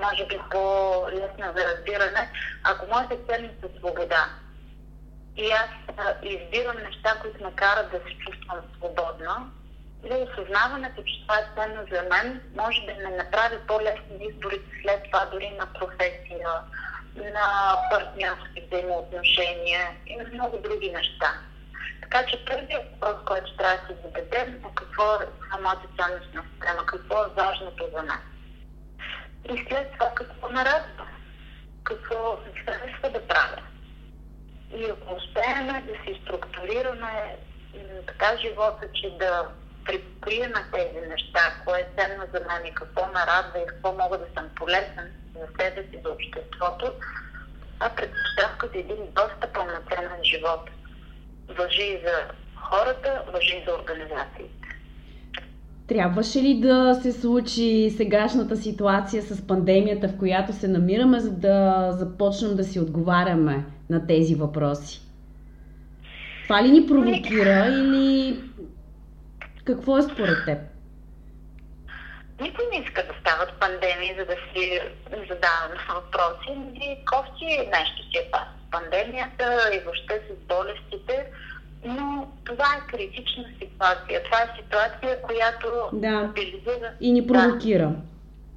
може 0.02 0.26
би 0.26 0.38
по-лесна 0.50 1.52
за 1.56 1.64
разбиране, 1.64 2.30
ако 2.64 2.86
моите 2.86 3.18
ценности 3.28 3.60
са 3.60 3.78
свобода 3.78 4.28
и 5.36 5.50
аз 5.50 5.96
а, 5.96 6.14
избирам 6.22 6.76
неща, 6.76 7.18
които 7.20 7.44
ме 7.44 7.52
карат 7.54 7.90
да 7.90 7.98
се 7.98 8.18
чувствам 8.18 8.58
свободна, 8.76 9.50
или 10.04 10.26
осъзнаването, 10.28 11.02
че 11.02 11.22
това 11.22 11.38
е 11.38 11.48
ценно 11.56 11.86
за 11.92 12.02
мен, 12.10 12.40
може 12.56 12.80
да 12.80 12.94
ме 12.94 13.16
направи 13.16 13.56
по-лесни 13.68 14.26
изборите 14.30 14.70
след 14.82 15.04
това 15.04 15.24
дори 15.24 15.50
на 15.50 15.66
професия, 15.66 16.48
на 17.16 17.76
партньорски 17.90 18.62
взаимоотношения 18.66 19.88
и 20.06 20.16
на 20.16 20.24
много 20.32 20.58
други 20.58 20.90
неща. 20.90 21.32
Така 22.02 22.26
че 22.26 22.44
първият 22.44 22.82
въпрос, 22.90 23.24
който 23.24 23.56
трябва 23.56 23.76
да 23.76 23.86
си 23.86 24.00
зададем 24.04 24.54
е 24.54 24.74
какво 24.74 25.14
е 25.14 25.26
самата 25.52 25.82
ценностна 25.98 26.42
система, 26.52 26.86
какво 26.86 27.24
е 27.24 27.34
важното 27.36 27.88
за 27.96 28.02
нас. 28.02 28.20
И 29.44 29.66
след 29.68 29.92
това 29.92 30.10
какво 30.14 30.48
нарадва, 30.48 31.06
какво 31.84 32.38
се 32.44 32.60
харесва 32.60 33.10
да 33.10 33.26
правя. 33.26 33.62
И 34.76 34.84
ако 34.84 35.14
успеем 35.14 35.66
да 35.66 35.92
си 36.04 36.20
структурираме 36.22 37.36
така 38.06 38.36
живота, 38.36 38.86
че 38.94 39.10
да 39.10 39.48
припокрием 39.84 40.52
тези 40.72 41.08
неща, 41.08 41.40
кое 41.64 41.78
е 41.78 41.86
ценно 41.96 42.24
за 42.32 42.40
мен 42.40 42.66
и 42.66 42.74
какво 42.74 43.06
ме 43.06 43.20
радва 43.26 43.58
и 43.62 43.66
какво 43.66 43.92
мога 43.92 44.18
да 44.18 44.26
съм 44.34 44.48
полезен 44.56 45.06
за 45.34 45.46
себе 45.60 45.82
си, 45.82 45.98
за 46.04 46.10
обществото, 46.10 46.92
това 47.74 47.90
предпоставка 47.96 48.68
за 48.72 48.78
един 48.78 48.96
доста 49.14 49.52
пълноценен 49.54 50.24
живот. 50.24 50.70
Въжи 51.58 51.82
и 51.82 52.00
за 52.04 52.14
хората, 52.56 53.22
въжи 53.32 53.56
и 53.56 53.64
за 53.66 53.74
организациите. 53.74 54.64
Трябваше 55.88 56.42
ли 56.42 56.60
да 56.60 56.94
се 56.94 57.12
случи 57.12 57.90
сегашната 57.96 58.56
ситуация 58.56 59.22
с 59.22 59.46
пандемията, 59.46 60.08
в 60.08 60.18
която 60.18 60.52
се 60.52 60.68
намираме, 60.68 61.20
за 61.20 61.30
да 61.30 61.88
започнем 61.92 62.56
да 62.56 62.64
си 62.64 62.80
отговаряме 62.80 63.64
на 63.90 64.06
тези 64.06 64.34
въпроси? 64.34 65.00
Това 66.44 66.62
ли 66.62 66.70
ни 66.70 66.86
провокира 66.86 67.66
или 67.66 68.40
какво 69.64 69.98
е 69.98 70.02
според 70.02 70.44
теб? 70.44 70.58
Никой 72.40 72.64
не 72.72 72.84
иска 72.84 73.06
да 73.06 73.12
стават 73.20 73.52
пандемии, 73.60 74.16
за 74.18 74.24
да 74.24 74.32
си 74.32 74.80
задаваме 75.10 75.80
въпроси. 75.94 76.50
И 76.74 77.04
кофти 77.04 77.46
нещо 77.46 78.02
си 78.10 78.18
е 78.18 78.30
пас. 78.30 78.48
Пандемията 78.70 79.70
и 79.74 79.78
въобще 79.78 80.22
с 80.28 80.46
болестите, 80.48 81.26
но 81.84 82.32
това 82.44 82.64
е 82.64 82.90
критична 82.90 83.44
ситуация. 83.62 84.22
Това 84.24 84.38
е 84.42 84.56
ситуация, 84.62 85.22
която 85.22 85.68
да. 85.92 86.10
мобилизира. 86.10 86.92
И 87.00 87.12
ни 87.12 87.26
провокира. 87.26 87.86
Да. 87.88 87.96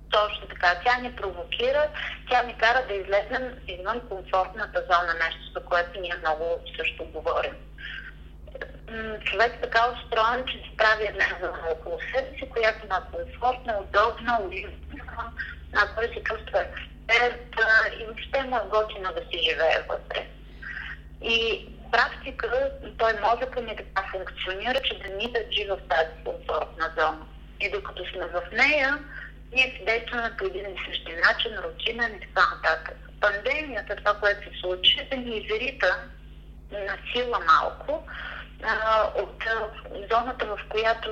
Точно 0.10 0.48
така. 0.48 0.80
Тя 0.86 0.98
ни 1.02 1.16
провокира, 1.16 1.84
тя 2.30 2.44
ни 2.44 2.54
кара 2.54 2.84
да 2.88 2.94
излезем 2.94 3.54
извън 3.68 4.00
комфортната 4.10 4.84
зона, 4.90 5.14
нещо, 5.14 5.52
за 5.56 5.66
което 5.66 6.02
ние 6.02 6.16
много 6.22 6.46
също 6.78 7.06
говорим 7.06 7.54
човек 9.24 9.54
така 9.62 9.92
устроен, 9.92 10.46
че 10.46 10.58
се 10.58 10.78
прави 10.78 11.06
една 11.06 11.26
зона 11.42 11.60
около 11.72 12.00
себе 12.00 12.38
си, 12.40 12.50
която 12.50 12.86
е 12.86 12.90
комфортна, 13.12 13.80
удобна, 13.82 14.40
уютна, 14.42 15.32
а 15.76 15.96
той 15.96 16.08
се 16.08 16.24
чувства 16.24 16.60
експерт 16.60 17.56
и 18.00 18.06
въобще 18.06 18.44
му 18.44 18.56
е 18.56 18.70
готино 18.70 19.14
да 19.14 19.22
си 19.22 19.50
живее 19.50 19.84
вътре. 19.90 20.28
И 21.22 21.68
практика, 21.92 22.72
той 22.98 23.14
мозъка 23.14 23.62
ни 23.62 23.76
така 23.76 24.08
функционира, 24.12 24.82
че 24.84 25.00
да 25.00 25.16
ни 25.16 25.32
държи 25.32 25.68
в 25.70 25.78
тази 25.90 26.24
комфортна 26.26 26.92
зона. 26.98 27.26
И 27.62 27.72
докато 27.72 28.04
сме 28.06 28.26
в 28.26 28.42
нея, 28.52 29.00
ние 29.54 29.76
се 29.78 29.86
действаме 29.86 30.38
по 30.38 30.46
един 30.46 30.66
и 30.66 30.80
същи 30.86 31.16
начин, 31.26 31.52
рутинен 31.58 32.16
и 32.16 32.20
така 32.20 32.42
нататък. 32.56 32.98
Пандемията, 33.22 33.96
това, 33.96 34.14
което 34.14 34.44
се 34.44 34.60
случи, 34.60 35.08
да 35.12 35.18
ни 35.18 35.38
изрита 35.38 36.04
на 36.72 36.98
сила 37.14 37.40
малко 37.40 38.08
а, 38.64 39.10
от 39.22 39.44
зоната, 40.12 40.46
в 40.46 40.60
която 40.70 41.10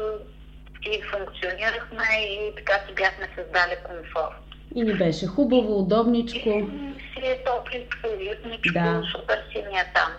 и 0.81 1.01
функционирахме 1.01 2.05
и 2.21 2.55
така 2.55 2.73
си 2.87 2.93
бяхме 2.95 3.29
създали 3.35 3.75
комфорт. 3.83 4.35
И 4.75 4.83
ни 4.83 4.93
беше 4.93 5.27
хубаво, 5.27 5.79
удобничко. 5.79 6.49
И 6.49 6.65
си 7.13 7.27
е 7.27 7.43
топличко, 7.45 8.07
уютничко, 8.07 8.73
да. 8.73 9.01
супер 9.11 9.43
си 9.51 9.57
ни 9.57 9.79
е 9.79 9.91
там. 9.93 10.11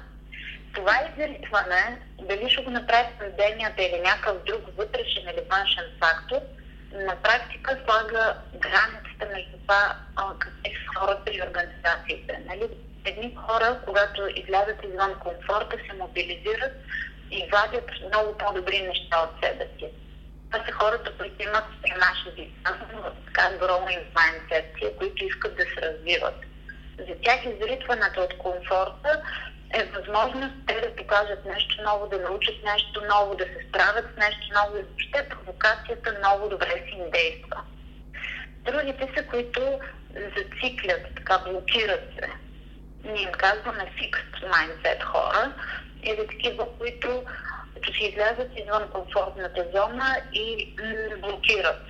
Това 0.75 0.95
изритване, 1.09 1.99
дали 2.29 2.51
ще 2.51 2.63
го 2.63 2.71
направи 2.71 3.09
пандемията 3.19 3.83
или 3.83 4.01
някакъв 4.01 4.37
друг 4.47 4.61
вътрешен 4.77 5.23
или 5.23 5.43
външен 5.51 5.85
фактор, 6.01 6.41
на 6.93 7.17
практика 7.23 7.79
слага 7.85 8.35
границата 8.61 9.27
между 9.35 9.57
това 9.63 9.97
какви 10.39 10.71
са 10.71 10.99
хората 10.99 11.33
и 11.33 11.43
организациите. 11.43 12.41
Нали? 12.47 12.69
Едни 13.05 13.37
хора, 13.37 13.81
когато 13.87 14.23
излязат 14.37 14.85
извън 14.85 15.15
комфорта, 15.19 15.77
се 15.77 15.97
мобилизират 15.97 16.73
и 17.31 17.49
вадят 17.53 17.91
много 18.09 18.39
по-добри 18.39 18.81
неща 18.81 19.17
от 19.19 19.45
себе 19.45 19.69
си. 19.79 19.87
Това 20.51 20.65
са 20.67 20.73
хората, 20.73 21.13
които 21.19 21.43
имат 21.43 21.65
наши 21.99 22.51
така 23.27 23.51
growing 23.59 24.05
mindset, 24.15 24.97
които 24.99 25.25
искат 25.25 25.57
да 25.57 25.63
се 25.63 25.81
развиват. 25.83 26.41
За 26.99 27.15
тях 27.23 27.41
изритването 27.45 28.21
от 28.21 28.39
комфорта 28.39 29.23
е 29.75 29.85
възможност 29.85 30.55
те 30.67 30.81
да 30.81 30.97
покажат 30.97 31.45
нещо 31.45 31.83
ново, 31.83 32.09
да 32.09 32.19
научат 32.19 32.65
нещо 32.65 33.03
ново, 33.11 33.35
да 33.37 33.45
се 33.45 33.67
справят 33.69 34.05
с 34.15 34.19
нещо 34.19 34.47
ново 34.55 34.79
и 34.79 34.83
въобще 34.83 35.29
провокацията 35.29 36.15
много 36.19 36.49
добре 36.49 36.73
си 36.73 36.95
им 36.99 37.11
действа. 37.11 37.63
Другите 38.65 39.09
са, 39.17 39.27
които 39.27 39.81
зациклят, 40.15 41.03
така 41.17 41.39
блокират 41.39 42.05
се. 42.19 42.29
Ние 43.05 43.23
им 43.23 43.33
казваме 43.33 43.93
fixed 43.99 44.51
mindset 44.51 45.03
хора 45.03 45.53
или 46.03 46.27
такива, 46.27 46.67
които 46.79 47.25
като 47.75 47.93
си 47.93 48.05
излязат 48.05 48.49
извън 48.57 48.89
комфортната 48.89 49.65
зона 49.75 50.17
и 50.33 50.77
блокират. 51.23 51.83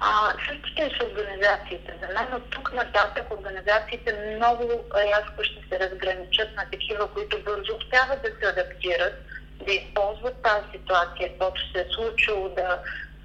А, 0.00 0.32
същото 0.48 0.82
е 0.82 0.90
с 0.90 1.04
организациите. 1.04 1.94
За 2.00 2.14
мен 2.14 2.34
от 2.34 2.50
тук 2.50 2.72
нататък 2.72 3.30
организациите 3.30 4.36
много 4.36 4.84
рязко 4.94 5.44
ще 5.44 5.68
се 5.68 5.80
разграничат 5.80 6.56
на 6.56 6.64
такива, 6.72 7.12
които 7.12 7.42
бързо 7.44 7.76
успяват 7.76 8.22
да 8.22 8.28
се 8.28 8.46
адаптират, 8.52 9.14
да 9.66 9.72
използват 9.72 10.42
тази 10.42 10.66
ситуация, 10.72 11.28
каквото 11.28 11.72
се 11.72 11.80
е 11.80 11.92
случило, 11.94 12.48
да, 12.48 12.78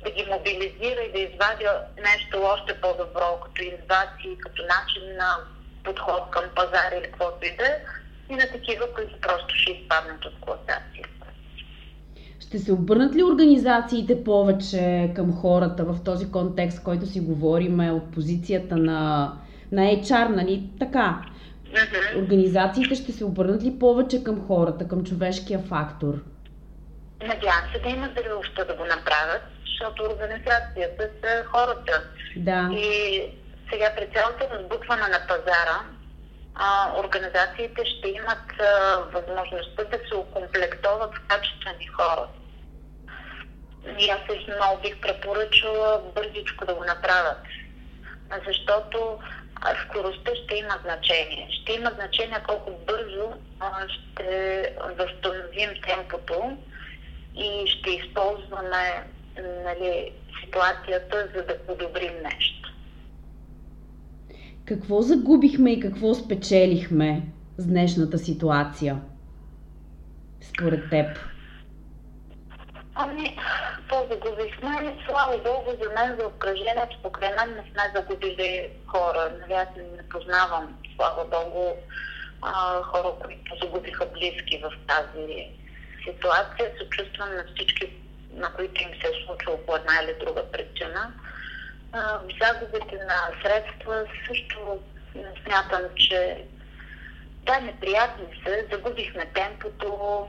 да 0.03 0.12
ги 0.12 0.25
мобилизира 0.25 1.01
и 1.01 1.12
да 1.12 1.19
извадя 1.19 1.81
нещо 1.98 2.43
още 2.43 2.81
по-добро, 2.81 3.39
като 3.39 3.63
инновации, 3.63 4.38
като 4.39 4.62
начин 4.62 5.17
на 5.17 5.38
подход 5.83 6.31
към 6.31 6.43
пазара 6.55 6.95
или 6.95 7.03
каквото 7.03 7.45
и 7.45 7.55
да 7.55 7.67
е, 7.67 7.79
и 8.31 8.35
на 8.35 8.47
такива, 8.51 8.93
които 8.95 9.21
просто 9.21 9.55
ще 9.55 9.71
изпаднат 9.71 10.25
от 10.25 10.33
класация. 10.41 11.05
Ще 12.39 12.59
се 12.59 12.73
обърнат 12.73 13.15
ли 13.15 13.23
организациите 13.23 14.23
повече 14.23 15.11
към 15.15 15.33
хората 15.33 15.83
в 15.83 16.03
този 16.05 16.31
контекст, 16.31 16.83
който 16.83 17.05
си 17.05 17.19
говорим 17.19 17.79
от 17.79 18.11
позицията 18.11 18.77
на, 18.77 19.31
на 19.71 19.81
HR, 19.81 20.27
нали? 20.27 20.69
Така. 20.79 21.21
Uh-huh. 21.73 22.23
Организациите 22.23 22.95
ще 22.95 23.11
се 23.11 23.25
обърнат 23.25 23.63
ли 23.63 23.79
повече 23.79 24.23
към 24.23 24.47
хората, 24.47 24.88
към 24.88 25.03
човешкия 25.03 25.59
фактор? 25.59 26.13
Надявам 27.22 27.63
се 27.74 27.79
да 27.79 27.89
имат 27.89 28.11
зрелостта 28.13 28.63
да 28.63 28.75
го 28.75 28.83
направят, 28.83 29.44
защото 29.65 30.03
организацията 30.03 31.09
са 31.22 31.44
хората. 31.46 32.03
Да. 32.37 32.70
И 32.74 33.22
сега 33.72 33.85
при 33.98 34.07
цялото 34.13 34.55
разбутване 34.55 35.01
на 35.01 35.20
пазара, 35.27 35.77
а, 36.55 37.00
организациите 37.00 37.85
ще 37.85 38.09
имат 38.09 38.59
а, 38.59 38.98
възможността 39.14 39.83
да 39.83 39.98
се 40.07 40.16
окомплектоват 40.16 41.11
с 41.16 41.27
качествени 41.27 41.87
хора. 41.87 42.27
И 44.00 44.09
аз 44.09 44.20
също 44.29 44.51
много 44.55 44.81
бих 44.81 45.01
препоръчала 45.01 46.01
бързичко 46.16 46.66
да 46.66 46.75
го 46.75 46.83
направят. 46.83 47.37
Защото 48.48 49.20
скоростта 49.85 50.31
ще 50.35 50.55
има 50.55 50.79
значение. 50.83 51.48
Ще 51.61 51.74
има 51.74 51.92
значение 51.96 52.44
колко 52.48 52.72
бързо 52.72 53.33
ще 53.87 54.75
възстановим 55.00 55.70
темпото 55.87 56.57
и 57.35 57.68
ще 57.68 57.90
използваме 57.90 59.03
нали, 59.37 60.11
ситуацията, 60.44 61.27
за 61.35 61.44
да 61.44 61.66
подобрим 61.68 62.14
нещо. 62.24 62.71
Какво 64.72 65.01
загубихме 65.01 65.72
и 65.72 65.79
какво 65.79 66.14
спечелихме 66.14 67.22
с 67.57 67.68
днешната 67.68 68.18
ситуация? 68.18 69.01
Според 70.42 70.90
теб? 70.90 71.20
Ами, 72.96 73.38
по-загубихме. 73.90 74.98
Слава 75.10 75.38
Богу, 75.38 75.72
за 75.84 75.90
мен, 75.90 76.18
за 76.20 76.27
обкръжението 76.27 76.98
покрай 77.03 77.29
мен 77.29 77.55
не 77.55 77.62
сме 77.62 77.92
загубили 77.96 78.70
хора. 78.88 79.31
Нали, 79.42 79.53
аз 79.53 79.68
не 79.75 80.10
познавам, 80.10 80.77
слава 80.96 81.25
Богу, 81.25 81.66
хора, 82.84 83.14
които 83.24 83.55
загубиха 83.62 84.05
близки 84.05 84.64
в 84.64 84.72
тази 84.88 85.48
ситуация. 86.03 86.72
Съчувствам 86.81 87.29
на 87.29 87.44
всички, 87.55 87.94
на 88.34 88.53
които 88.53 88.81
им 88.81 88.90
се 88.90 89.07
е 89.07 89.25
случило 89.25 89.57
по 89.66 89.75
една 89.75 89.94
или 90.03 90.25
друга 90.25 90.51
причина. 90.51 91.14
Загубите 92.41 92.95
на 92.95 93.41
средства 93.43 94.05
също 94.27 94.79
смятам, 95.43 95.81
че 95.95 96.45
да, 97.45 97.59
неприятни 97.59 98.25
са. 98.45 98.55
Загубихме 98.71 99.25
темпото, 99.25 100.27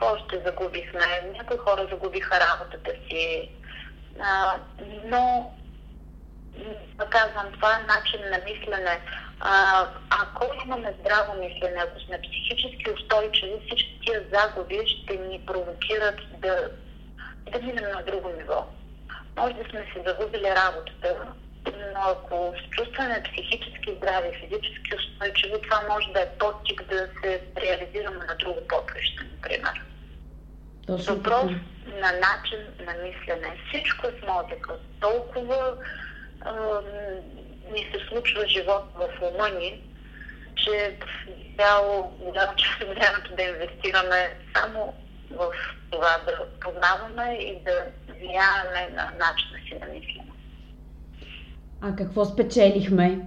още 0.00 0.42
загубихме. 0.44 1.00
Някои 1.32 1.56
хора 1.56 1.86
загубиха 1.90 2.40
работата 2.40 2.90
си. 3.08 3.50
А, 4.20 4.56
но, 5.04 5.52
казвам, 7.10 7.52
това 7.52 7.76
е 7.76 7.86
начин 7.86 8.20
на 8.30 8.38
мислене. 8.38 9.00
А, 9.40 9.86
ако 10.10 10.54
имаме 10.64 10.94
здраво 11.00 11.34
мислене, 11.34 11.76
ако 11.78 12.00
сме 12.00 12.20
психически 12.22 12.90
устойчиви, 12.90 13.62
всички 13.66 14.00
тия 14.04 14.24
загуби 14.32 14.80
ще 14.86 15.16
ни 15.16 15.46
провокират 15.46 16.40
да, 16.40 16.70
да 17.50 17.62
минем 17.62 17.90
на 17.90 18.02
друго 18.02 18.28
ниво. 18.28 18.66
Може 19.36 19.54
да 19.54 19.70
сме 19.70 19.86
се 19.94 20.02
загубили 20.06 20.50
работата, 20.50 21.16
но 21.66 22.00
ако 22.00 22.54
се 22.56 22.70
чувстваме 22.70 23.22
психически 23.22 23.94
здрави, 23.96 24.38
физически 24.40 24.94
устойчиви, 24.96 25.62
това 25.62 25.82
може 25.88 26.12
да 26.12 26.20
е 26.20 26.28
подтик 26.38 26.82
да 26.88 27.08
се 27.22 27.42
реализираме 27.56 28.24
на 28.26 28.34
друго 28.38 28.60
поприще, 28.68 29.24
например. 29.34 29.82
Точно 30.86 31.14
Въпрос 31.14 31.50
на 31.86 32.12
начин 32.12 32.58
на 32.86 32.92
мислене. 32.92 33.56
Всичко 33.68 34.06
е 34.06 34.10
с 34.10 34.26
мозъка. 34.26 34.74
Толкова 35.00 35.76
ни 37.72 37.92
се 37.92 38.06
случва 38.08 38.48
живот 38.48 38.84
в 38.94 39.08
ума 39.22 39.48
ни, 39.48 39.82
че 40.56 40.96
цяло 41.58 42.02
голяма 42.18 42.56
част 42.56 42.82
от 42.82 42.88
времето 42.88 43.36
да 43.36 43.42
инвестираме 43.42 44.36
само 44.56 44.94
в 45.30 45.52
това 45.90 46.18
да 46.26 46.46
познаваме 46.60 47.34
и 47.34 47.62
да 47.64 47.84
влияеме 48.22 48.94
на 48.96 49.04
начина 49.04 49.58
си 49.68 49.74
на 49.80 49.86
мислене. 49.86 50.32
А 51.80 51.96
какво 51.96 52.24
спечелихме? 52.24 53.20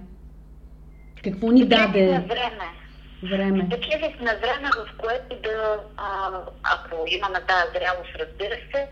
Какво 1.24 1.50
ни 1.50 1.68
даде? 1.68 2.06
време 2.06 2.76
време. 3.22 3.66
Спечелихме 3.66 4.36
време, 4.36 4.70
в 4.76 4.96
което 4.98 5.36
да, 5.42 5.80
а, 5.96 6.30
ако 6.62 7.04
имаме 7.06 7.40
тази 7.48 7.72
зрялост, 7.74 8.10
разбира 8.18 8.56
се, 8.74 8.88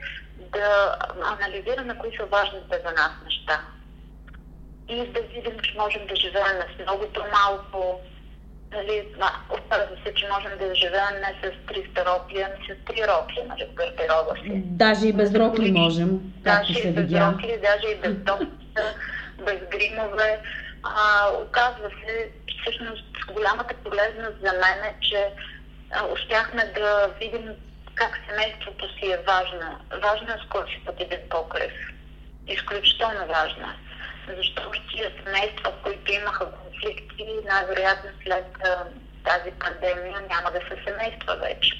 да 0.52 0.96
анализираме 1.22 1.98
кои 1.98 2.16
са 2.16 2.26
важните 2.26 2.80
за 2.86 2.92
нас 2.92 3.10
неща. 3.24 3.60
И 4.88 4.96
да 4.96 5.20
видим, 5.20 5.58
че 5.62 5.78
можем 5.78 6.06
да 6.06 6.16
живеем 6.16 6.62
с 6.76 6.82
многото 6.82 7.24
малко. 7.32 8.00
Нали, 8.74 9.06
оказва 9.50 9.96
се, 10.06 10.14
че 10.14 10.28
можем 10.28 10.58
да 10.58 10.74
живеем 10.74 11.14
не 11.20 11.34
с 11.42 11.52
300 11.72 12.06
рокли, 12.06 12.44
ами 12.46 12.66
с 12.66 12.92
3 12.92 13.08
рокли 13.08 13.42
нали, 13.48 13.66
в 13.70 13.74
гардероба 13.74 14.34
си. 14.42 14.62
Даже 14.64 15.06
и 15.06 15.12
без 15.12 15.34
рокли 15.34 15.72
можем, 15.72 16.20
както 16.44 16.72
даже 16.72 16.82
се 16.82 16.90
видя. 16.90 17.02
Даже 17.02 17.16
и 17.16 17.18
без 17.18 17.34
рокли, 17.34 17.60
даже 17.62 17.88
и 17.88 17.94
без 17.94 18.24
топчета, 18.24 18.94
без 19.46 19.58
гримове. 19.70 20.40
А, 20.82 21.28
оказва 21.42 21.88
се, 21.88 22.30
всъщност 22.60 23.04
голямата 23.34 23.74
полезност 23.74 24.36
за 24.44 24.52
мен 24.52 24.78
е, 24.84 24.94
че 25.00 25.28
успяхме 26.12 26.72
да 26.74 27.10
видим 27.20 27.50
как 27.94 28.20
семейството 28.28 28.88
си 28.94 29.06
е 29.12 29.18
важно. 29.26 29.78
Важно 30.02 30.28
е 30.28 30.38
с 30.44 30.48
кой 30.48 30.62
си 30.62 30.80
път 30.86 31.00
един 31.00 31.18
покрив. 31.30 31.72
Изключително 32.48 33.26
важно 33.28 33.62
е. 33.62 33.83
Защото 34.28 34.80
тия 34.90 35.12
семейства, 35.24 35.72
които 35.82 36.12
имаха 36.12 36.50
конфликти, 36.50 37.26
най-вероятно 37.44 38.10
след 38.22 38.46
тази 39.24 39.50
пандемия 39.50 40.20
няма 40.20 40.50
да 40.50 40.60
са 40.60 40.76
семейства 40.86 41.36
вече. 41.36 41.74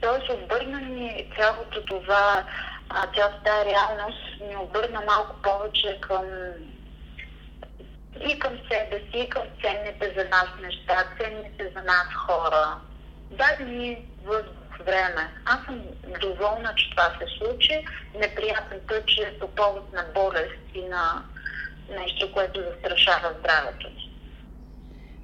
Тоест 0.00 0.30
обърна 0.30 0.80
ни 0.80 1.32
цялото 1.38 1.84
това, 1.84 2.44
цялата 3.14 3.42
тази 3.44 3.70
реалност 3.70 4.40
ни 4.40 4.56
обърна 4.56 5.00
малко 5.00 5.36
повече 5.42 5.98
към 6.00 6.24
и 8.28 8.38
към 8.38 8.58
себе 8.70 8.98
си, 8.98 9.18
и 9.18 9.28
към 9.28 9.42
ценните 9.62 10.14
за 10.16 10.24
нас 10.28 10.46
неща, 10.62 11.04
ценните 11.20 11.72
за 11.76 11.82
нас 11.82 12.14
хора. 12.14 12.76
Даде 13.30 13.64
ни 13.64 14.06
въздух, 14.24 14.59
време. 14.86 15.22
Аз 15.44 15.64
съм 15.64 15.80
доволна, 16.20 16.74
че 16.76 16.90
това 16.90 17.08
се 17.18 17.38
случи. 17.38 17.84
Неприятното 18.20 18.94
е, 18.94 19.02
че 19.06 19.22
е 19.22 19.38
по 19.38 19.48
повод 19.48 19.92
на 19.92 20.04
болест 20.14 20.60
и 20.74 20.82
на 20.88 21.22
нещо, 21.98 22.32
което 22.32 22.60
застрашава 22.60 23.28
здравето 23.38 23.88
ни. 23.88 24.10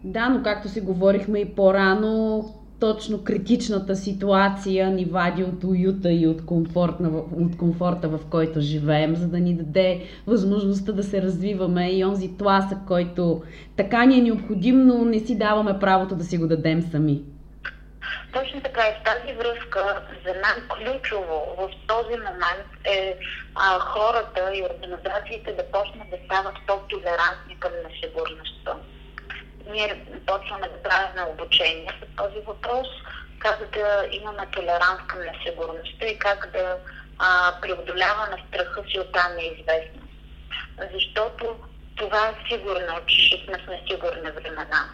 Да, 0.04 0.28
но 0.28 0.42
както 0.42 0.68
си 0.68 0.80
говорихме 0.80 1.38
и 1.38 1.54
по-рано, 1.54 2.44
точно 2.80 3.24
критичната 3.24 3.96
ситуация 3.96 4.90
ни 4.90 5.04
вади 5.04 5.44
от 5.44 5.64
уюта 5.64 6.12
и 6.12 6.26
от, 6.26 6.40
от 7.36 7.56
комфорта, 7.58 8.08
в 8.08 8.20
който 8.30 8.60
живеем, 8.60 9.16
за 9.16 9.28
да 9.28 9.40
ни 9.40 9.54
даде 9.54 10.02
възможността 10.26 10.92
да 10.92 11.02
се 11.02 11.22
развиваме 11.22 11.90
и 11.90 12.04
онзи 12.04 12.36
тласък, 12.36 12.78
който 12.86 13.42
така 13.76 14.04
ни 14.04 14.18
е 14.18 14.22
необходим, 14.22 14.86
но 14.86 15.04
не 15.04 15.20
си 15.20 15.38
даваме 15.38 15.78
правото 15.78 16.14
да 16.14 16.24
си 16.24 16.38
го 16.38 16.46
дадем 16.46 16.82
сами. 16.82 17.22
Точно 18.36 18.60
така 18.62 18.88
и 18.88 18.92
в 18.92 19.04
тази 19.04 19.32
връзка 19.32 20.02
за 20.26 20.32
мен 20.32 20.68
ключово 20.68 21.54
в 21.58 21.70
този 21.86 22.16
момент 22.16 22.68
е 22.84 23.18
а, 23.54 23.78
хората 23.78 24.50
и 24.54 24.62
организациите 24.62 25.52
да 25.52 25.70
почнат 25.70 26.10
да 26.10 26.16
стават 26.24 26.54
по-толерантни 26.66 27.60
към 27.60 27.72
несигурността 27.88 28.76
ние 29.70 30.06
почваме 30.26 30.68
да 30.68 30.82
правим 30.82 31.32
обучение 31.32 31.88
с 32.02 32.16
този 32.16 32.38
въпрос, 32.46 32.88
как 33.38 33.70
да 33.72 34.06
имаме 34.10 34.46
толеранс 34.52 35.00
към 35.06 35.20
несигурността 35.20 36.06
и 36.06 36.18
как 36.18 36.50
да 36.52 36.76
а, 37.18 37.60
преодоляваме 37.60 38.44
страха 38.48 38.84
си 38.90 38.98
от 38.98 39.12
тази 39.12 39.34
неизвестност. 39.36 40.12
Защото 40.94 41.56
това 41.96 42.28
е 42.28 42.48
сигурно, 42.48 43.00
че 43.06 43.44
сме 43.44 43.58
в 43.58 43.66
несигурни 43.66 44.30
времена. 44.30 44.90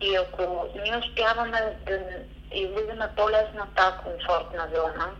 И 0.00 0.16
ако 0.16 0.68
ние 0.82 0.96
успяваме 0.96 1.76
да 1.86 1.98
излизаме 2.54 3.08
по-лесно 3.16 3.62
от 3.62 3.74
тази 3.74 3.96
комфортна 3.96 4.68
зона, 4.74 5.10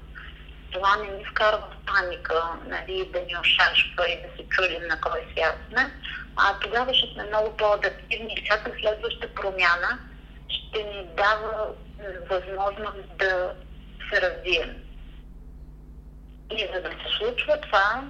това 0.72 0.96
не 0.96 1.16
ни 1.16 1.24
вкарва 1.24 1.58
в 1.58 1.86
паника, 1.86 2.42
нали, 2.66 3.10
да 3.12 3.20
ни 3.20 3.36
ошашва 3.40 4.08
и 4.08 4.22
да 4.22 4.36
се 4.36 4.48
чудим 4.48 4.88
на 4.88 5.00
кой 5.00 5.20
свят 5.32 5.56
сме, 5.68 5.92
а 6.36 6.58
тогава 6.60 6.94
ще 6.94 7.12
сме 7.12 7.24
много 7.24 7.56
по-адаптивни 7.56 8.34
и 8.38 8.44
всяка 8.44 8.72
следваща 8.80 9.34
промяна 9.34 9.98
ще 10.48 10.82
ни 10.82 11.08
дава 11.16 11.66
възможност 12.30 13.16
да 13.18 13.54
се 14.10 14.20
развием. 14.20 14.76
И 16.50 16.68
за 16.74 16.82
да 16.82 16.88
се 16.88 17.16
случва 17.18 17.60
това, 17.60 18.04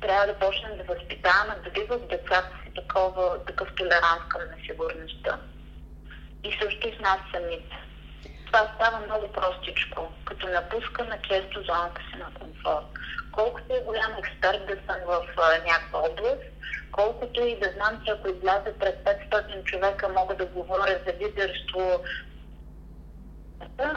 трябва 0.00 0.26
да 0.26 0.38
почнем 0.38 0.76
да 0.76 0.94
възпитаваме, 0.94 1.54
да 1.64 1.70
биват 1.70 2.08
децата 2.08 2.50
си 2.64 2.72
такова, 2.74 3.44
такъв 3.46 3.68
толеранс 3.76 4.28
към 4.28 4.40
несигурността. 4.56 5.38
И 6.44 6.58
също 6.62 6.88
и 6.88 6.96
с 6.96 7.00
нас 7.00 7.18
самите. 7.34 7.76
Това 8.52 8.72
става 8.74 8.98
много 9.06 9.32
простичко, 9.32 10.12
като 10.24 10.48
напускаме 10.48 11.18
често 11.28 11.62
зоната 11.62 12.00
си 12.10 12.18
на 12.18 12.40
комфорт. 12.40 12.86
Колкото 13.32 13.74
е 13.74 13.84
голям 13.84 14.12
експерт 14.18 14.66
да 14.66 14.74
съм 14.74 15.00
в 15.06 15.22
някаква 15.66 15.98
област, 15.98 16.42
колкото 16.92 17.40
и 17.40 17.58
да 17.58 17.70
знам, 17.70 18.02
че 18.04 18.12
ако 18.12 18.28
изляза 18.28 18.78
пред 18.80 19.04
500 19.04 19.64
човека, 19.64 20.08
мога 20.08 20.34
да 20.36 20.46
говоря 20.46 20.98
за 21.06 21.12
лидерство, 21.12 22.04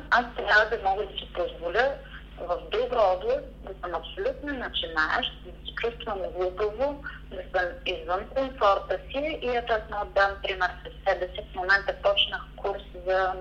аз 0.09 0.25
трябва 0.35 0.77
да 0.77 0.83
мога 0.83 1.05
да 1.05 1.13
си 1.13 1.33
позволя 1.33 1.95
в 2.37 2.57
друга 2.71 3.01
област 3.01 3.45
да 3.63 3.71
съм 3.81 3.95
абсолютно 3.95 4.53
начинаещ, 4.53 5.31
да 5.45 5.51
се 5.51 5.75
чувствам 5.75 6.19
глупаво, 6.35 7.03
да 7.29 7.59
съм 7.59 7.69
извън 7.85 8.29
комфорта 8.29 8.99
си 9.11 9.39
и 9.41 9.49
ето 9.49 9.73
аз 9.73 9.81
мога 9.91 10.05
дам 10.05 10.31
пример 10.43 10.69
с 10.83 11.09
себе 11.09 11.27
си. 11.27 11.41
В 11.51 11.55
момента 11.55 11.95
почнах 12.03 12.41
курс 12.55 12.83
за 13.07 13.33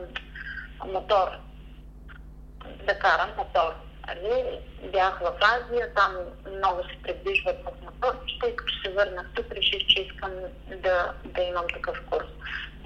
мотор. 0.86 1.28
Да 2.86 2.98
карам 2.98 3.30
мотор. 3.36 3.74
Али, 4.08 4.60
бях 4.92 5.18
в 5.20 5.32
Азия, 5.40 5.94
там 5.94 6.12
много 6.56 6.82
се 6.82 7.02
придвижват 7.02 7.56
в 7.64 7.84
моторчета 7.84 8.48
и 8.48 8.56
като 8.56 8.72
се 8.84 8.92
върнах 8.92 9.30
тук, 9.34 9.46
реших, 9.52 9.86
че 9.86 10.00
искам 10.02 10.30
да, 10.66 11.12
да 11.24 11.42
имам 11.42 11.64
такъв 11.74 12.02
курс 12.10 12.26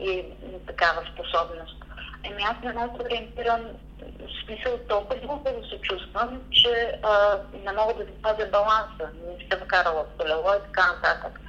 и 0.01 0.25
такава 0.67 1.03
способност. 1.13 1.85
Еми 2.25 2.43
аз 2.43 2.57
не 2.65 2.73
мога 2.73 2.99
да 2.99 3.05
ориентирам 3.05 3.63
в 4.01 4.45
смисъл 4.45 4.79
толкова 4.89 5.21
глупо 5.21 5.61
да 5.61 5.69
се 5.69 5.81
чувствам, 5.81 6.43
че 6.51 7.01
а, 7.03 7.39
не 7.65 7.73
мога 7.73 7.95
да 7.95 8.05
запазя 8.05 8.47
баланса. 8.47 9.09
Не 9.27 9.49
съм 9.51 9.69
карала 9.69 10.05
в 10.05 10.19
колело 10.19 10.55
и 10.55 10.67
така 10.67 10.93
нататък. 10.93 11.41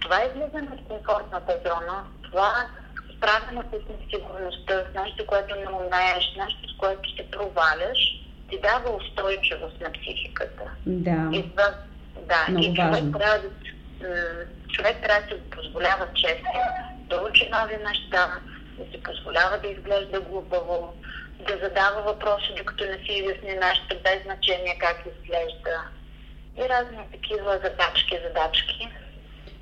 Това 0.00 0.22
е 0.22 0.26
излизане 0.26 0.68
от 0.72 0.88
комфортната 0.88 1.58
зона. 1.64 2.04
Това 2.22 2.66
справяне 3.16 3.62
с 3.70 4.02
несигурността, 4.02 4.84
с 4.90 4.94
нещо, 5.04 5.26
което 5.26 5.54
не 5.54 5.68
умееш, 5.68 6.34
нещо, 6.38 6.74
с 6.74 6.76
което 6.76 7.08
ще 7.08 7.30
проваляш, 7.30 7.98
ти 8.50 8.58
дава 8.60 8.96
устойчивост 8.96 9.80
на 9.80 9.92
психиката. 9.92 10.64
Да. 10.86 11.28
И 11.32 11.50
това, 11.50 11.74
да, 12.28 12.46
Много 12.48 12.64
и 12.64 12.74
човек 12.74 13.04
трябва, 13.18 13.38
да, 13.38 13.48
човек 14.68 14.96
трябва 15.02 15.22
да 15.22 15.34
си 15.34 15.42
позволява 15.50 16.06
често 16.14 16.58
да 17.08 17.22
учи 17.22 17.48
нови 17.52 17.76
неща, 17.76 18.40
да 18.78 18.90
си 18.90 19.02
позволява 19.02 19.58
да 19.58 19.68
изглежда 19.68 20.20
глупаво, 20.20 20.94
да 21.48 21.58
задава 21.62 22.02
въпроси, 22.02 22.54
докато 22.58 22.84
не 22.84 22.98
си 22.98 23.12
изясни 23.12 23.54
нещо 23.54 23.96
без 24.04 24.22
значение 24.22 24.78
как 24.78 25.06
изглежда. 25.06 25.80
И 26.58 26.68
разни 26.68 26.98
такива 27.12 27.52
задачки, 27.52 28.18
задачки. 28.28 28.88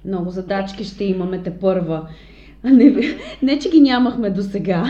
Много 0.05 0.31
задачки 0.31 0.85
ще 0.85 1.05
имаме 1.05 1.43
те 1.43 1.61
първа. 1.61 2.09
Не, 2.65 3.17
не 3.43 3.59
че 3.59 3.71
ги 3.71 3.81
нямахме 3.81 4.31
до 4.31 4.43
сега. 4.43 4.85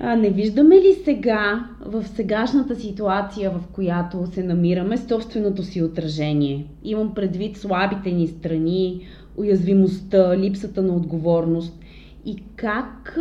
А 0.00 0.16
не 0.16 0.30
виждаме 0.30 0.76
ли 0.76 0.94
сега, 1.04 1.68
в 1.80 2.04
сегашната 2.04 2.76
ситуация, 2.76 3.50
в 3.50 3.60
която 3.72 4.26
се 4.26 4.42
намираме, 4.42 4.98
собственото 4.98 5.62
си 5.62 5.82
отражение? 5.82 6.66
Имам 6.84 7.14
предвид 7.14 7.56
слабите 7.56 8.12
ни 8.12 8.26
страни, 8.26 9.06
уязвимостта, 9.36 10.38
липсата 10.38 10.82
на 10.82 10.96
отговорност. 10.96 11.80
И 12.24 12.42
как 12.56 13.18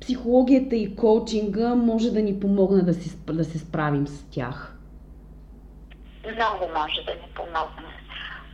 психологията 0.00 0.76
и 0.76 0.96
коучинга 0.96 1.74
може 1.74 2.10
да 2.10 2.22
ни 2.22 2.40
помогне 2.40 2.82
да, 2.82 2.94
си, 2.94 3.16
да 3.32 3.44
се 3.44 3.58
справим 3.58 4.06
с 4.06 4.24
тях? 4.30 4.78
Много 6.34 6.72
може 6.74 7.04
да 7.06 7.12
ни 7.12 7.28
помогне. 7.34 7.97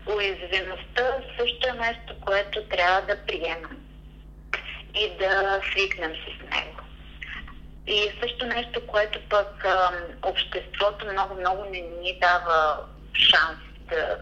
Уязвимостта 0.06 1.16
също 1.38 1.68
е 1.68 1.72
нещо, 1.72 2.14
което 2.20 2.62
трябва 2.62 3.00
да 3.00 3.26
приемем 3.26 3.80
и 4.94 5.10
да 5.18 5.60
свикнем 5.70 6.12
с 6.12 6.56
него. 6.56 6.80
И 7.86 8.10
също 8.22 8.46
нещо, 8.46 8.86
което 8.86 9.18
пък 9.28 9.64
а, 9.64 9.90
обществото 10.22 11.06
много-много 11.12 11.64
не 11.64 11.80
ни 11.80 12.18
дава 12.20 12.78
шанс 13.14 13.58
да, 13.88 14.18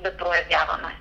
да 0.00 0.16
проявяваме. 0.16 0.96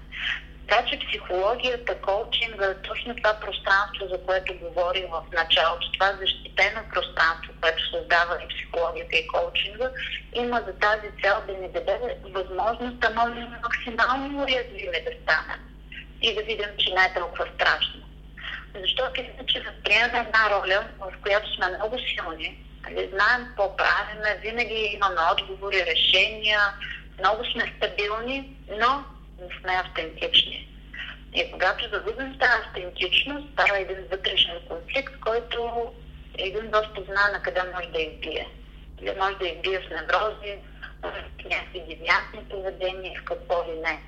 Така 0.68 0.86
че 0.86 1.00
психологията, 1.08 2.02
коучинга, 2.02 2.74
точно 2.74 3.16
това 3.16 3.34
пространство, 3.34 4.08
за 4.12 4.18
което 4.26 4.54
говорим 4.54 5.08
в 5.12 5.24
началото, 5.34 5.92
това 5.92 6.14
защитено 6.22 6.82
пространство, 6.94 7.54
което 7.62 7.90
създава 7.90 8.38
и 8.44 8.48
психологията 8.56 9.16
и 9.16 9.28
коучинга, 9.28 9.90
има 10.34 10.62
за 10.68 10.74
тази 10.74 11.08
цел 11.24 11.36
да 11.48 11.54
ни 11.54 11.70
даде 11.70 12.18
възможност 12.24 13.00
да 13.00 13.10
можем 13.10 13.48
максимално 13.64 14.44
уязвими 14.44 15.04
да 15.06 15.12
станем 15.24 15.62
и 16.22 16.36
да 16.36 16.42
видим, 16.42 16.70
че 16.78 16.94
не 16.94 17.04
е 17.06 17.14
толкова 17.14 17.46
страшно. 17.56 18.02
Защото 18.82 19.22
иначе 19.22 19.62
възприемаме 19.62 20.20
една 20.20 20.50
роля, 20.50 20.84
в 21.00 21.14
която 21.22 21.56
сме 21.56 21.78
много 21.78 21.98
силни, 22.00 22.66
нали, 22.84 23.10
знаем 23.14 23.48
какво 23.48 23.78
правим, 23.78 24.42
винаги 24.42 24.92
имаме 24.94 25.22
отговори, 25.32 25.86
решения, 25.86 26.60
много 27.20 27.46
сме 27.46 27.74
стабилни, 27.78 28.58
но 28.80 29.04
не 29.08 29.13
сме 29.60 29.74
автентични. 29.86 30.70
И 31.36 31.52
когато 31.52 31.90
загубим 31.90 32.40
тази 32.40 32.62
автентичност, 32.68 33.48
става 33.54 33.80
един 33.80 33.98
вътрешен 34.12 34.56
конфликт, 34.70 35.20
който 35.20 35.92
един 36.38 36.72
доста 36.72 37.04
знае 37.04 37.32
на 37.34 37.42
къде 37.42 37.62
може 37.76 37.90
да 37.90 38.02
избие. 38.02 38.48
Или 39.02 39.16
може 39.20 39.36
да 39.36 39.48
избие 39.48 39.80
в 39.80 39.90
неврози, 39.90 40.58
в 41.02 41.14
някакви 41.46 41.80
девиантни 41.80 42.50
поведения, 42.50 43.22
в 43.22 43.24
какво 43.24 43.64
ли 43.68 43.80
не. 43.80 44.04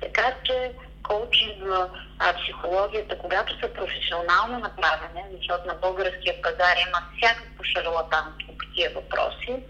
Така 0.00 0.34
че 0.44 0.72
коучинга, 1.02 1.88
а, 2.18 2.34
психологията, 2.42 3.18
когато 3.18 3.60
са 3.60 3.72
професионално 3.72 4.58
направени, 4.58 5.36
защото 5.36 5.66
на 5.66 5.74
българския 5.74 6.42
пазар 6.42 6.76
има 6.88 7.08
всякакво 7.16 7.64
шарлатанство 7.64 8.56
по 8.58 8.64
тия 8.74 8.90
въпроси, 8.90 9.62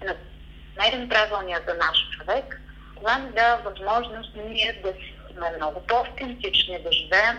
намерим 0.00 1.08
правилния 1.08 1.60
за 1.68 1.74
наш 1.74 1.98
човек, 2.18 2.60
това 2.96 3.18
ни 3.18 3.32
дава 3.32 3.62
възможност 3.62 4.30
ние 4.36 4.80
да 4.82 4.92
сме 5.32 5.56
много 5.56 5.86
по-автентични, 5.86 6.82
да 6.82 6.92
живеем 6.92 7.38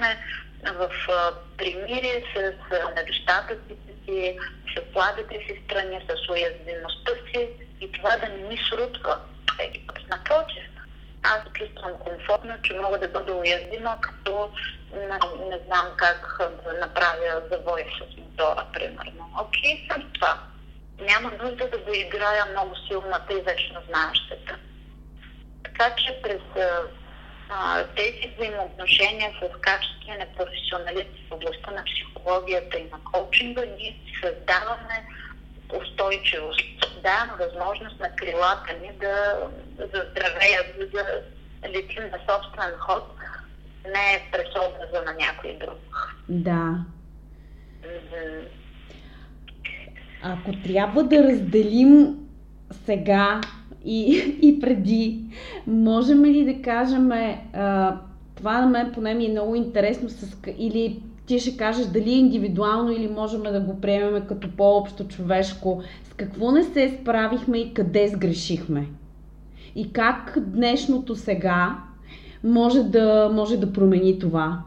в 0.63 0.89
примирие 1.57 2.23
с 2.35 2.53
недостатъците 2.95 3.93
си, 4.05 4.37
с 4.75 4.93
слабите 4.93 5.35
си 5.35 5.61
страни, 5.65 5.99
с 6.09 6.29
уязвимостта 6.29 7.11
си 7.31 7.49
и 7.81 7.91
това 7.91 8.17
да 8.17 8.29
не 8.29 8.37
ни 8.37 8.59
срутва. 8.69 9.19
Напротив, 10.09 10.63
аз 11.23 11.43
се 11.43 11.53
чувствам 11.53 11.91
комфортно, 11.99 12.53
че 12.63 12.73
мога 12.73 12.99
да 12.99 13.07
бъда 13.07 13.33
уязвима, 13.33 13.97
като 14.01 14.51
не, 14.93 15.19
не 15.49 15.59
знам 15.65 15.87
как 15.97 16.39
да 16.65 16.73
направя 16.73 17.41
завой 17.51 17.85
с 17.97 18.17
мотора, 18.17 18.65
примерно. 18.73 19.29
Окей, 19.41 19.87
съм 19.91 20.11
това. 20.13 20.39
Няма 20.99 21.31
нужда 21.43 21.69
да 21.69 21.77
го 21.77 21.93
играя 21.93 22.45
много 22.45 22.75
силната 22.87 23.33
и 23.33 23.41
вечно 23.41 23.81
знаещата. 23.89 24.55
Така 25.67 25.95
че 25.95 26.19
през 26.23 26.41
а, 27.49 27.83
тези 27.83 28.33
взаимоотношения 28.35 29.31
с 29.41 29.61
качествени 29.61 30.25
професионалисти 30.37 31.25
в 31.29 31.33
областта 31.33 31.71
на 31.71 31.83
психологията 31.83 32.77
и 32.77 32.83
на 32.83 32.99
коучинга, 33.11 33.61
ние 33.77 33.99
създаваме 34.21 34.97
устойчивост, 35.81 36.61
даваме 37.03 37.45
възможност 37.45 37.99
на 37.99 38.15
крилата 38.15 38.73
ни 38.81 38.91
да 38.99 39.37
заздравеят, 39.79 40.75
за 40.79 40.87
да 40.87 41.03
летим 41.69 42.03
на 42.03 42.19
собствен 42.29 42.71
ход, 42.79 43.03
не 43.85 44.29
през 44.31 44.49
образа 44.49 45.05
на 45.05 45.13
някой 45.13 45.57
друг. 45.59 46.15
Да. 46.29 46.85
Ако 50.23 50.51
трябва 50.63 51.03
да 51.03 51.23
разделим 51.23 52.15
сега 52.85 53.41
и, 53.87 54.37
и 54.41 54.59
преди. 54.59 55.19
Можем 55.67 56.25
ли 56.25 56.53
да 56.53 56.61
кажем, 56.61 57.11
а, 57.11 57.97
това 58.35 58.61
на 58.61 58.67
мен 58.67 58.91
поне 58.93 59.13
ми 59.13 59.25
е 59.25 59.31
много 59.31 59.55
интересно, 59.55 60.09
с, 60.09 60.37
или 60.57 61.01
ти 61.25 61.39
ще 61.39 61.57
кажеш 61.57 61.85
дали 61.85 62.09
е 62.09 62.17
индивидуално 62.17 62.91
или 62.91 63.07
можем 63.07 63.43
да 63.43 63.59
го 63.59 63.81
приемем 63.81 64.25
като 64.27 64.51
по-общо 64.51 65.07
човешко, 65.07 65.83
с 66.03 66.13
какво 66.13 66.51
не 66.51 66.63
се 66.63 66.97
справихме 67.01 67.57
и 67.57 67.73
къде 67.73 68.07
сгрешихме? 68.07 68.87
И 69.75 69.93
как 69.93 70.37
днешното 70.39 71.15
сега 71.15 71.77
може 72.43 72.83
да, 72.83 73.29
може 73.33 73.57
да 73.57 73.73
промени 73.73 74.19
това 74.19 74.63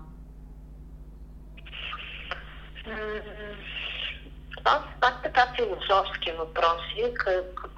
са 4.66 5.00
пак 5.00 5.22
така 5.22 5.49
философски 5.60 6.32
въпроси, 6.32 7.14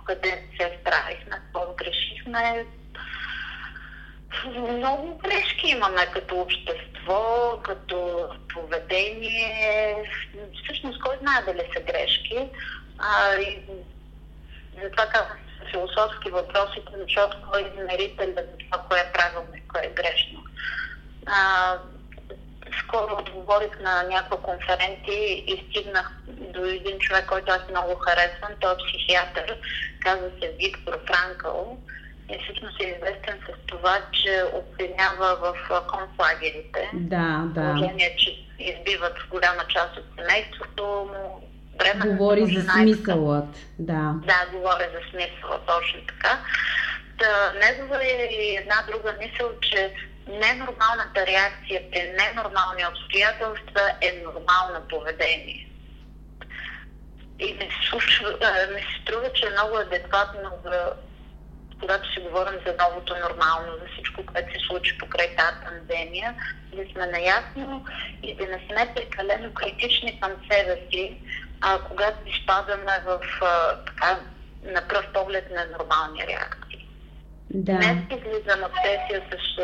къде 0.06 0.48
се 0.60 0.78
справихме, 0.80 1.30
какво 1.30 1.74
грешихме. 1.74 2.66
Много 4.46 5.18
грешки 5.18 5.66
имаме 5.66 6.06
като 6.12 6.40
общество, 6.40 7.58
като 7.62 8.28
поведение. 8.54 9.96
Всъщност, 10.64 11.00
кой 11.00 11.16
знае 11.18 11.42
дали 11.42 11.68
са 11.76 11.80
грешки. 11.80 12.48
А, 12.98 13.36
и 13.36 13.62
затова 14.82 15.06
казвам 15.06 15.38
философски 15.70 16.30
въпроси, 16.30 16.82
защото 17.02 17.36
кой 17.50 17.62
е 17.62 17.66
измерител 17.66 18.26
за 18.26 18.42
това, 18.58 18.84
кое 18.88 19.00
е 19.00 19.12
правилно 19.12 19.54
и 19.56 19.68
кое 19.68 19.82
е 19.84 19.94
грешно. 19.94 20.44
А, 21.26 21.76
скоро 22.78 23.16
отговорих 23.18 23.80
на 23.80 24.02
някаква 24.02 24.36
конференция 24.36 25.32
и 25.32 25.64
стигнах 25.70 26.12
до 26.26 26.64
един 26.64 26.98
човек, 26.98 27.26
който 27.26 27.52
аз 27.52 27.60
много 27.70 27.94
харесвам. 27.94 28.52
Той 28.60 28.72
е 28.72 28.76
психиатър, 28.76 29.56
казва 30.00 30.30
се 30.40 30.52
Виктор 30.58 30.98
Франкъл. 31.06 31.78
И 32.30 32.38
всъщност 32.44 32.80
е 32.80 32.84
известен 32.84 33.38
с 33.48 33.66
това, 33.66 33.98
че 34.12 34.44
обвинява 34.52 35.36
в 35.36 35.54
концлагерите. 35.86 36.90
Да, 36.92 37.44
да. 37.46 37.60
Положение, 37.60 38.16
че 38.18 38.30
избиват 38.58 39.16
голяма 39.30 39.62
част 39.68 39.96
от 39.96 40.04
семейството 40.18 40.84
му. 40.84 41.48
Време 41.78 42.14
говори 42.14 42.54
за 42.54 42.70
смисълът, 42.70 43.56
да. 43.78 44.14
Да, 44.26 44.46
говори 44.52 44.84
за 44.94 45.10
смисъла, 45.10 45.60
точно 45.66 46.00
така. 46.06 46.38
Та, 47.18 47.52
негова 47.52 48.04
е 48.04 48.28
и 48.30 48.56
една 48.56 48.74
друга 48.90 49.14
мисъл, 49.20 49.50
че 49.60 49.94
ненормалната 50.28 51.26
реакция 51.26 51.90
при 51.90 52.02
ненормални 52.02 52.82
обстоятелства 52.90 53.92
е 54.00 54.22
нормално 54.24 54.88
поведение. 54.88 55.68
И 57.38 57.54
ми 57.54 57.60
се, 57.60 57.88
случва, 57.88 58.38
ми 58.74 58.80
се 58.80 59.02
струва, 59.02 59.32
че 59.32 59.46
е 59.46 59.50
много 59.50 59.76
адекватно, 59.76 60.50
за, 60.64 60.92
когато 61.80 62.12
си 62.12 62.20
говорим 62.20 62.60
за 62.66 62.74
новото 62.80 63.14
нормално, 63.14 63.72
за 63.72 63.86
всичко, 63.92 64.26
което 64.26 64.52
се 64.52 64.66
случи 64.66 64.98
покрай 64.98 65.36
тази 65.36 65.56
пандемия, 65.64 66.34
да 66.72 66.92
сме 66.92 67.06
наясно 67.06 67.84
и 68.22 68.34
да 68.36 68.46
не 68.46 68.66
сме 68.66 68.94
прекалено 68.94 69.54
критични 69.54 70.20
към 70.20 70.32
себе 70.50 70.78
си, 70.92 71.16
а, 71.60 71.78
когато 71.78 72.28
изпадаме 72.28 73.02
в 73.06 73.20
а, 73.42 73.84
така, 73.84 74.20
на 74.64 74.88
пръв 74.88 75.12
поглед 75.12 75.50
на 75.50 75.66
нормални 75.78 76.26
реакции. 76.26 76.88
Да. 77.50 77.72
Днес 77.72 77.98
излизам 78.10 78.62
от 78.62 78.72
сесия 78.84 79.22
с 79.30 79.60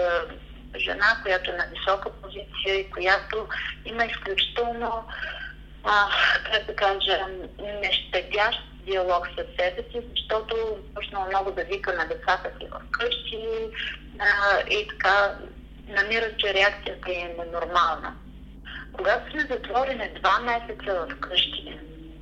жена, 0.76 1.18
която 1.22 1.50
е 1.50 1.56
на 1.56 1.66
висока 1.74 2.10
позиция 2.22 2.80
и 2.80 2.90
която 2.90 3.48
има 3.84 4.04
изключително, 4.04 5.04
а, 5.84 6.08
как 6.52 6.66
да 6.66 6.76
кажа, 6.76 7.26
нещадящ 7.80 8.58
диалог 8.84 9.28
с 9.28 9.36
себе 9.36 9.82
си, 9.92 10.00
защото 10.10 10.78
почнала 10.94 11.26
много 11.26 11.50
да 11.50 11.64
вика 11.64 11.92
на 11.92 12.04
децата 12.04 12.50
си 12.60 12.66
в 12.70 12.80
къщи 12.90 13.48
а, 14.18 14.60
и 14.70 14.88
така 14.88 15.38
намира, 15.88 16.36
че 16.38 16.54
реакцията 16.54 17.10
е 17.10 17.34
ненормална. 17.38 18.16
Когато 18.92 19.30
сме 19.30 19.40
затворени 19.40 20.10
два 20.20 20.40
месеца 20.40 21.06
в 21.10 21.20
къщи, 21.20 21.78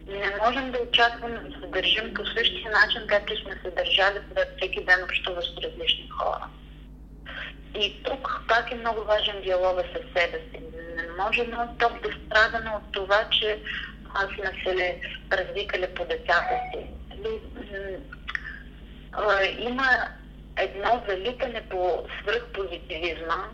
не 0.06 0.37
можем 0.44 0.72
да 0.72 0.78
очакваме 0.78 1.38
да 1.38 1.61
се 1.61 1.66
държим 1.66 2.14
по 2.14 2.26
същия 2.26 2.70
начин, 2.70 3.06
както 3.06 3.42
сме 3.42 3.52
се 3.62 3.70
държали 3.70 4.18
всеки 4.56 4.85
ден 4.85 5.04
общува 5.04 5.42
с 5.42 5.64
различни 5.64 6.09
хора. 6.09 6.48
И 7.79 8.03
тук 8.03 8.45
пак 8.49 8.73
е 8.73 8.75
много 8.75 9.05
важен 9.05 9.41
диалога 9.43 9.83
с 9.83 10.21
себе 10.21 10.39
си. 10.39 10.61
Не 10.97 11.23
може 11.23 11.45
топ 11.79 12.03
да 12.03 12.09
страдаме 12.27 12.71
от 12.71 12.93
това, 12.93 13.29
че 13.31 13.59
сме 14.35 14.62
се 14.65 15.01
развикали 15.33 15.87
по 15.95 16.05
децата 16.05 16.61
си. 16.73 16.87
Има 19.59 19.87
едно 20.57 21.03
залитане 21.09 21.62
по 21.71 22.07
свръхпозитивизма, 22.21 23.49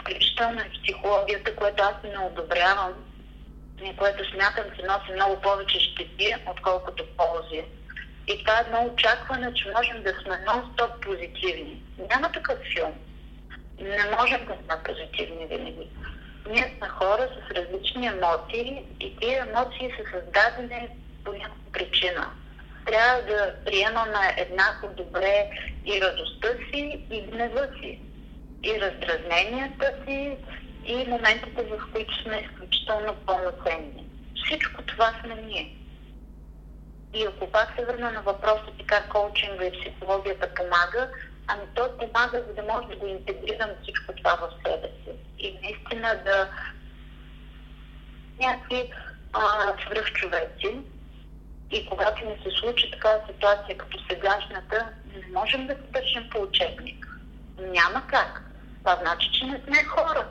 включително 0.00 0.60
и 0.60 0.82
психологията, 0.82 1.56
което 1.56 1.82
аз 1.82 1.94
не 2.04 2.18
одобрявам 2.18 2.92
и 3.84 3.96
което 3.96 4.30
смятам, 4.30 4.64
че 4.76 4.82
носи 4.82 5.12
много 5.12 5.40
повече 5.40 5.80
щети, 5.80 6.34
отколкото 6.46 7.04
ползи. 7.16 7.64
И 8.28 8.38
това 8.44 8.58
е 8.58 8.64
едно 8.66 8.92
очакване, 8.92 9.54
че 9.54 9.72
можем 9.76 10.02
да 10.02 10.10
сме 10.10 10.44
нон-стоп 10.46 11.00
позитивни. 11.00 11.82
Няма 12.10 12.32
такъв 12.32 12.58
филм 12.74 12.92
не 13.80 14.16
можем 14.18 14.46
да 14.46 14.54
сме 14.54 14.82
позитивни 14.84 15.46
винаги. 15.46 15.88
Ние 16.50 16.74
сме 16.78 16.88
хора 16.88 17.28
с 17.28 17.50
различни 17.50 18.06
емоции 18.06 18.84
и 19.00 19.16
тези 19.16 19.34
емоции 19.34 19.92
са 19.96 20.10
създадени 20.10 20.88
по 21.24 21.32
някаква 21.32 21.72
причина. 21.72 22.30
Трябва 22.86 23.22
да 23.22 23.54
приемаме 23.64 24.34
еднакво 24.36 24.88
добре 24.88 25.50
и 25.84 26.00
радостта 26.00 26.48
си, 26.48 27.06
и 27.10 27.20
гнева 27.20 27.68
си, 27.80 28.00
и 28.62 28.80
раздразненията 28.80 29.92
си, 30.04 30.36
и 30.86 30.94
моментите, 31.08 31.62
в 31.62 31.92
които 31.92 32.22
сме 32.22 32.36
изключително 32.36 33.14
пълноценни. 33.26 34.06
Всичко 34.44 34.82
това 34.82 35.14
сме 35.24 35.34
ние. 35.34 35.76
И 37.14 37.26
ако 37.26 37.50
пак 37.50 37.72
се 37.78 37.84
върна 37.84 38.10
на 38.10 38.22
въпроса 38.22 38.66
ти 38.78 38.86
как 38.86 39.08
коучинга 39.08 39.64
и 39.64 39.80
психологията 39.80 40.54
помага, 40.54 41.10
Ами 41.48 41.62
той 41.74 41.96
помага, 41.98 42.42
за 42.48 42.54
да 42.54 42.62
може 42.62 42.88
да 42.88 42.96
го 42.96 43.06
интегрирам 43.06 43.70
всичко 43.82 44.12
това 44.12 44.34
в 44.34 44.50
себе 44.66 44.88
си. 44.88 45.10
И 45.38 45.58
наистина 45.62 46.20
да 46.24 46.48
някакви 48.40 48.92
свръхчовеци. 49.86 50.80
И 51.70 51.88
когато 51.88 52.24
ни 52.24 52.36
се 52.42 52.50
случи 52.60 52.90
такава 52.90 53.20
ситуация 53.26 53.78
като 53.78 53.98
сегашната, 54.10 54.88
не 55.14 55.32
можем 55.32 55.66
да 55.66 55.74
се 55.74 55.80
държим 55.92 56.30
по 56.30 56.42
учебник. 56.42 57.06
Няма 57.58 58.06
как. 58.06 58.42
Това 58.78 58.96
значи, 59.02 59.30
че 59.32 59.44
не 59.44 59.60
сме 59.66 59.84
хора. 59.84 60.26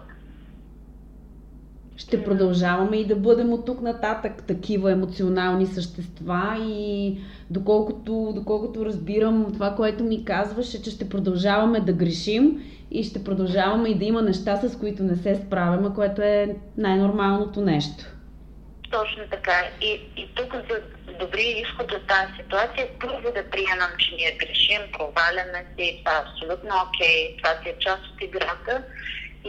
Ще 1.97 2.23
продължаваме 2.23 2.97
и 2.97 3.07
да 3.07 3.15
бъдем 3.15 3.53
от 3.53 3.65
тук 3.65 3.81
нататък 3.81 4.43
такива 4.47 4.91
емоционални 4.91 5.65
същества 5.65 6.57
и 6.67 7.17
доколкото, 7.49 8.31
доколкото 8.35 8.85
разбирам 8.85 9.53
това, 9.53 9.75
което 9.75 10.03
ми 10.03 10.25
казваш, 10.25 10.73
е, 10.73 10.81
че 10.81 10.91
ще 10.91 11.09
продължаваме 11.09 11.79
да 11.79 11.93
грешим 11.93 12.61
и 12.91 13.03
ще 13.03 13.23
продължаваме 13.23 13.89
и 13.89 13.95
да 13.95 14.05
има 14.05 14.21
неща, 14.21 14.55
с 14.55 14.79
които 14.79 15.03
не 15.03 15.15
се 15.15 15.35
справяме, 15.35 15.93
което 15.95 16.21
е 16.21 16.55
най-нормалното 16.77 17.61
нещо. 17.61 18.05
Точно 18.91 19.23
така. 19.31 19.63
И, 19.81 20.01
и 20.17 20.29
тук 20.35 20.53
за 20.53 20.81
добрия 21.19 21.61
изход 21.61 21.91
от 21.91 22.07
тази 22.07 22.33
ситуация 22.43 22.87
първо 22.99 23.21
да 23.21 23.49
приемам, 23.49 23.91
че 23.97 24.15
ние 24.15 24.37
грешим, 24.39 24.81
проваляме 24.91 25.65
се 25.77 25.97
това 25.97 26.11
е 26.17 26.23
абсолютно 26.25 26.69
окей, 26.87 27.37
това 27.37 27.49
си 27.49 27.69
е 27.69 27.75
част 27.79 28.03
от 28.13 28.21
играта. 28.21 28.83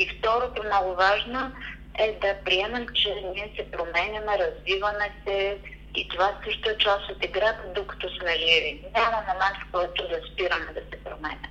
И 0.01 0.09
второто 0.19 0.63
много 0.63 0.95
важно 0.95 1.53
е 1.99 2.19
да 2.23 2.35
приемем, 2.45 2.87
че 2.95 3.15
ние 3.35 3.53
се 3.57 3.71
променяме, 3.71 4.39
развиваме 4.39 5.11
се 5.27 5.57
и 5.97 6.09
това 6.09 6.31
също 6.45 6.71
е 6.71 6.77
част 6.79 7.11
от 7.11 7.25
играта, 7.25 7.63
докато 7.75 8.09
сме 8.09 8.31
живи. 8.39 8.81
Няма 8.95 9.17
момент, 9.17 9.57
в 9.69 9.73
който 9.73 10.03
да 10.03 10.33
спираме 10.33 10.67
да 10.75 10.81
се 10.81 11.05
променяме. 11.05 11.49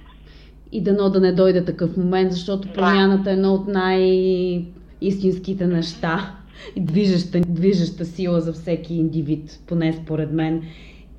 И 0.72 0.84
дано 0.84 1.10
да 1.10 1.20
не 1.20 1.32
дойде 1.32 1.66
такъв 1.66 1.98
момент, 1.98 2.34
защото 2.34 2.74
промяната 2.74 3.30
е 3.30 3.34
едно 3.34 3.54
от 3.54 3.68
най-истинските 3.68 5.68
неща 5.68 6.36
и 6.76 6.86
движеща, 6.86 7.40
движеща 7.40 8.06
сила 8.06 8.42
за 8.42 8.54
всеки 8.54 8.94
индивид, 8.94 9.60
поне 9.68 9.94
според 9.94 10.32
мен. 10.32 10.64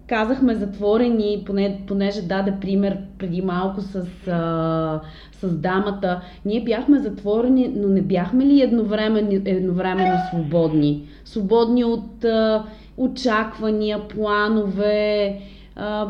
Казахме 0.09 0.55
затворени, 0.55 1.43
поне, 1.47 1.83
понеже 1.87 2.23
даде 2.23 2.55
пример 2.61 2.99
преди 3.19 3.43
малко 3.43 3.81
с, 3.81 4.07
а, 4.29 5.01
с 5.33 5.55
дамата. 5.55 6.21
Ние 6.45 6.65
бяхме 6.65 6.99
затворени, 6.99 7.73
но 7.77 7.89
не 7.89 8.03
бяхме 8.03 8.47
ли 8.47 8.63
едновременно, 8.63 9.43
едновременно 9.45 10.17
свободни? 10.31 11.09
Свободни 11.25 11.85
от 11.85 12.25
а, 12.25 12.65
очаквания, 12.97 14.09
планове, 14.09 15.39
а, 15.77 16.09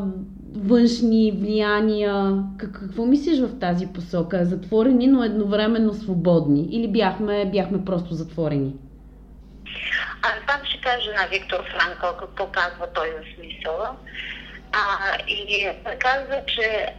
външни 0.54 1.32
влияния. 1.32 2.42
Как, 2.56 2.72
какво 2.72 3.06
мислиш 3.06 3.40
в 3.40 3.59
тази 3.59 3.87
посока? 3.87 4.44
Затворени, 4.44 5.06
но 5.06 5.24
едновременно 5.24 5.94
свободни? 5.94 6.68
Или 6.70 6.88
бяхме, 6.88 7.50
бяхме 7.52 7.85
просто 7.85 8.14
затворени? 8.14 8.74
Аз 10.22 10.46
пак 10.46 10.66
ще 10.66 10.81
кажа 10.81 11.12
на 11.12 11.26
Виктор 11.26 11.64
Франкъл 11.70 12.16
какво 12.16 12.46
казва 12.46 12.92
той 12.92 13.11
за 13.11 13.35
смисъла. 13.35 13.96
А, 14.72 15.16
и 15.29 15.68
казва, 15.98 16.42
че 16.46 16.94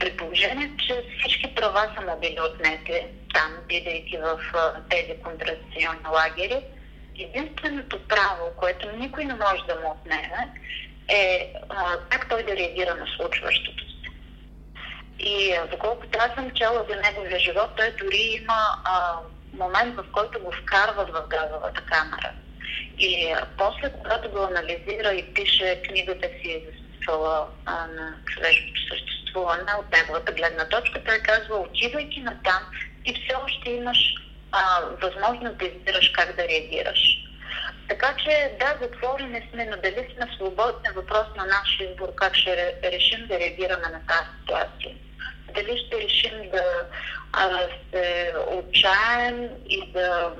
при 0.00 0.16
положение, 0.16 0.70
че 0.86 1.04
всички 1.18 1.54
права 1.54 1.92
са 1.94 2.06
му 2.06 2.20
били 2.20 2.40
отнети 2.40 3.06
там, 3.34 3.52
бидейки 3.68 4.18
в 4.18 4.38
тези 4.90 5.22
контрационни 5.22 6.08
лагери, 6.12 6.64
единственото 7.18 8.08
право, 8.08 8.50
което 8.56 8.96
никой 8.96 9.24
не 9.24 9.34
може 9.34 9.62
да 9.68 9.74
му 9.74 9.90
отнеме, 9.90 10.52
е 11.08 11.52
а, 11.68 11.98
как 12.08 12.28
той 12.28 12.42
да 12.42 12.56
реагира 12.56 12.94
на 12.94 13.06
случващото 13.16 13.84
се. 13.84 14.08
И 15.18 15.54
доколкото 15.70 16.18
аз 16.22 16.34
съм 16.34 16.50
чела 16.50 16.86
за 16.88 16.96
неговия 16.96 17.38
живот, 17.38 17.70
той 17.76 17.90
дори 17.90 18.40
има 18.42 18.58
а, 18.84 19.16
момент, 19.52 19.96
в 19.96 20.04
който 20.12 20.40
го 20.40 20.52
вкарват 20.52 21.08
в 21.08 21.28
газовата 21.28 21.82
камера. 21.84 22.32
И 22.98 23.32
а, 23.32 23.46
после, 23.58 23.92
когато 23.92 24.30
го 24.30 24.42
анализира 24.42 25.14
и 25.14 25.34
пише 25.34 25.82
книгата 25.88 26.28
си 26.28 26.64
за 26.66 26.72
смисъла 26.78 27.48
на 27.66 28.14
човешкото 28.26 28.80
съществуване 28.90 29.72
от 29.78 29.92
неговата 29.92 30.32
гледна 30.32 30.68
точка, 30.68 31.04
той 31.04 31.18
казва, 31.18 31.56
отивайки 31.56 32.20
на 32.20 32.36
там, 32.44 32.62
ти 33.04 33.14
все 33.14 33.34
още 33.44 33.70
имаш 33.70 34.14
а, 34.52 34.80
възможност 35.02 35.58
да 35.58 35.64
избираш 35.64 36.10
как 36.10 36.36
да 36.36 36.48
реагираш. 36.48 37.22
Така 37.88 38.14
че, 38.16 38.52
да, 38.60 38.78
затворени 38.82 39.48
сме, 39.52 39.64
но 39.64 39.76
дали 39.76 40.14
сме 40.14 40.36
свободни, 40.36 40.88
е 40.88 40.92
въпрос 40.92 41.26
на 41.36 41.46
наш 41.46 41.80
избор, 41.80 42.14
как 42.14 42.36
ще 42.36 42.74
решим 42.82 43.26
да 43.26 43.38
реагираме 43.38 43.88
на 43.88 44.00
тази 44.06 44.28
ситуация. 44.40 44.94
Дали 45.54 45.78
ще 45.78 46.00
решим 46.00 46.50
да 46.50 46.64
а, 47.32 47.58
се 47.92 48.32
отчаем 48.50 49.48
и 49.68 49.92
да, 49.92 50.32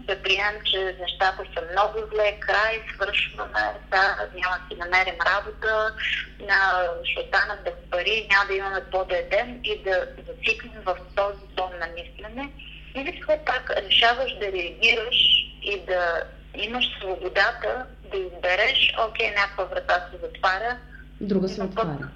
да 0.00 0.22
приемем, 0.22 0.60
че 0.64 0.96
нещата 1.00 1.42
са 1.56 1.62
много 1.72 1.98
зле, 2.14 2.40
край, 2.40 2.82
свършваме, 2.94 3.74
да, 3.90 4.28
няма 4.34 4.56
да 4.58 4.74
си 4.74 4.80
намерим 4.80 5.14
работа, 5.26 5.94
на, 6.40 6.88
ще 7.04 7.20
останат 7.20 7.64
без 7.64 7.74
пари, 7.90 8.28
няма 8.30 8.46
да 8.46 8.54
имаме 8.54 8.80
по 8.90 9.04
да 9.04 9.16
едем 9.16 9.60
и 9.64 9.82
да 9.82 10.06
зацикнем 10.26 10.82
в 10.84 10.96
този 11.16 11.46
тон 11.56 11.70
на 11.80 11.86
мислене. 11.86 12.52
Или 12.94 13.22
все 13.22 13.40
пак 13.46 13.70
решаваш 13.76 14.32
да 14.32 14.52
реагираш 14.52 15.16
и 15.62 15.80
да 15.86 16.22
имаш 16.54 16.84
свободата 16.98 17.86
да 18.12 18.18
избереш, 18.18 18.94
окей, 19.08 19.30
някаква 19.30 19.64
врата 19.64 20.08
се 20.10 20.18
затваря. 20.18 20.78
Друга 21.20 21.48
се 21.48 21.62
отваря. 21.62 22.08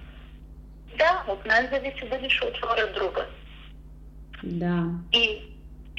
Да, 0.98 1.24
от 1.28 1.46
мен 1.46 1.68
зависи 1.72 2.08
дали 2.10 2.30
ще 2.30 2.46
отворя 2.46 2.92
друга. 2.92 3.26
Да. 4.42 4.84
И, 5.12 5.42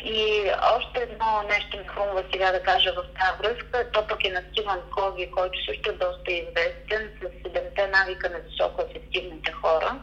и 0.04 0.52
още 0.78 1.02
едно 1.02 1.44
нещо 1.50 1.78
ми 1.78 1.88
хрумва 1.88 2.24
сега 2.32 2.52
да 2.52 2.64
кажа 2.64 2.94
в 2.94 3.04
тази 3.20 3.38
връзка. 3.40 3.92
То 3.92 4.08
пък 4.08 4.26
е 4.26 4.30
на 4.30 4.42
Стиван 4.52 4.80
Кови, 4.92 5.32
който 5.32 5.66
също 5.66 5.90
е 5.90 5.94
доста 5.94 6.32
известен 6.32 7.10
с 7.20 7.44
седемте 7.44 7.88
навика 7.88 8.30
на 8.30 8.40
високо 8.40 8.84
ефективните 8.90 9.52
хора. 9.52 10.00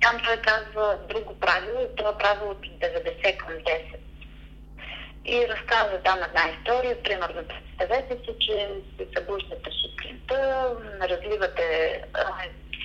Там 0.00 0.20
той 0.24 0.36
казва 0.36 0.98
друго 1.08 1.38
правило 1.40 1.80
и 1.80 1.96
това 1.96 2.18
правило 2.18 2.50
от 2.50 2.66
90 2.66 3.36
към 3.36 3.48
10 3.48 3.96
и 5.24 5.48
разказва 5.48 5.98
там 6.04 6.18
една 6.28 6.42
история. 6.58 7.02
Примерно, 7.02 7.42
представете 7.48 8.14
си, 8.24 8.34
че 8.40 8.68
се 8.98 9.06
събуждате 9.16 9.70
сутринта, 9.82 10.70
разливате, 11.00 12.00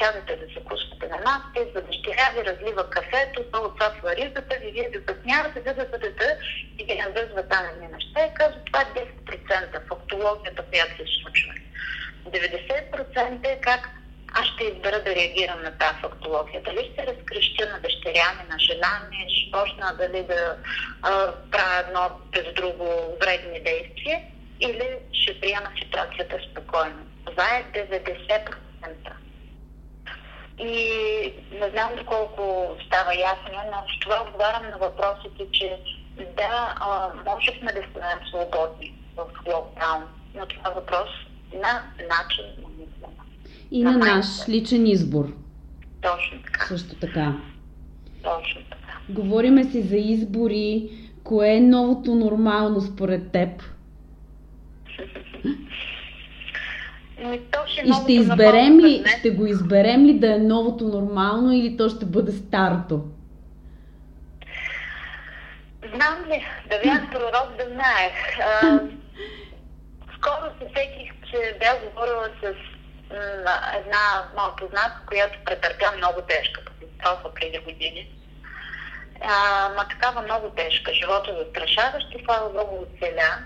сядате 0.01 0.35
да 0.35 0.45
закускате 0.53 1.07
на 1.07 1.17
масата, 1.17 1.59
идва 1.61 1.81
дъщеря 1.81 2.27
ви, 2.33 2.45
разлива 2.45 2.89
кафето, 2.89 3.43
то 3.51 3.61
отцапва 3.61 4.15
ризата 4.15 4.55
ви, 4.61 4.71
вие 4.71 4.91
закъснявате, 4.95 5.61
за 5.67 5.73
да 5.73 5.85
бъдете 5.85 6.37
и 6.79 6.85
ги 6.85 6.95
навъзва 6.95 7.47
там 7.49 7.65
едни 7.65 7.87
неща 7.87 8.25
и 8.25 8.33
казва, 8.33 8.59
това 8.65 8.81
е 8.81 8.99
10% 9.31 9.87
фактологията, 9.87 10.63
която 10.63 10.97
се 10.97 11.21
случва. 11.21 11.53
90% 12.25 13.47
е 13.47 13.61
как 13.61 13.89
аз 14.37 14.45
ще 14.45 14.63
избера 14.63 15.03
да 15.03 15.15
реагирам 15.15 15.61
на 15.61 15.77
тази 15.77 15.99
фактология. 16.01 16.61
Дали 16.63 16.91
ще 16.93 17.07
разкрещя 17.07 17.69
на 17.69 17.79
дъщеря 17.79 18.33
ми, 18.37 18.49
на 18.49 18.59
жена 18.59 19.01
ми, 19.09 19.25
ще 19.29 19.51
почна 19.51 19.95
дали 19.97 20.23
да 20.23 20.57
а, 21.01 21.33
правя 21.51 21.79
едно 21.87 22.09
без 22.31 22.53
друго 22.53 23.17
вредни 23.21 23.59
действия 23.59 24.21
или 24.59 24.97
ще 25.13 25.39
приема 25.39 25.69
ситуацията 25.83 26.37
спокойно. 26.51 27.05
Това 27.25 27.57
е 27.57 27.63
90%. 27.63 28.55
И 30.59 31.33
не 31.51 31.69
знам 31.69 31.89
доколко 31.97 32.75
става 32.87 33.15
ясно, 33.15 33.59
но 33.71 33.77
с 33.95 33.99
това 33.99 34.21
отговарям 34.27 34.63
на 34.69 34.77
въпросите, 34.77 35.51
че 35.51 35.79
да, 36.37 36.75
а, 36.79 37.09
можехме 37.25 37.73
да 37.73 37.81
станем 37.91 38.19
свободни 38.29 38.93
в 39.17 39.25
локдаун, 39.53 40.03
но 40.35 40.45
това 40.45 40.69
е 40.69 40.73
въпрос 40.73 41.09
на 41.53 41.83
начин 42.09 42.45
на 42.61 42.69
мислене 42.69 43.15
и 43.71 43.83
на 43.83 43.97
наш 43.97 44.25
личен 44.49 44.87
избор. 44.87 45.25
Точно 46.01 46.41
така. 46.43 46.65
Също 46.67 46.95
така. 46.95 47.35
Точно 48.23 48.61
така. 48.69 48.99
Говориме 49.09 49.63
си 49.63 49.81
за 49.81 49.97
избори. 49.97 50.89
Кое 51.23 51.49
е 51.49 51.61
новото 51.61 52.15
нормално 52.15 52.81
според 52.81 53.31
теб? 53.31 53.49
Ами, 57.23 57.41
и 57.85 57.93
ще 57.93 58.13
изберем 58.13 58.79
ли, 58.79 59.03
ще 59.19 59.29
го 59.29 59.45
изберем 59.45 60.05
ли 60.05 60.19
да 60.19 60.35
е 60.35 60.37
новото 60.37 60.83
нормално 60.83 61.51
или 61.53 61.77
то 61.77 61.89
ще 61.89 62.05
бъде 62.05 62.31
старото? 62.31 63.03
Знам 65.95 66.25
ли, 66.27 66.45
да 66.69 66.79
бях 66.83 67.11
пророк 67.11 67.57
да 67.57 67.65
знаех. 67.73 68.13
скоро 70.17 70.51
се 70.59 70.67
сетих, 70.67 71.11
че 71.31 71.57
бях 71.59 71.77
говорила 71.89 72.29
с 72.43 72.53
една 73.77 74.23
моя 74.37 74.55
позната, 74.55 74.99
която 75.07 75.39
претърпя 75.45 75.91
много 75.97 76.21
тежка 76.21 76.61
катастрофа 76.65 77.33
преди 77.33 77.57
години. 77.57 78.11
А, 79.21 79.69
ма 79.69 79.87
такава 79.89 80.21
много 80.21 80.49
тежка, 80.49 80.93
живота 80.93 81.35
застрашаващ 81.37 82.07
и 82.15 82.23
слава 82.25 82.49
Богу 82.49 82.75
оцеля. 82.75 83.37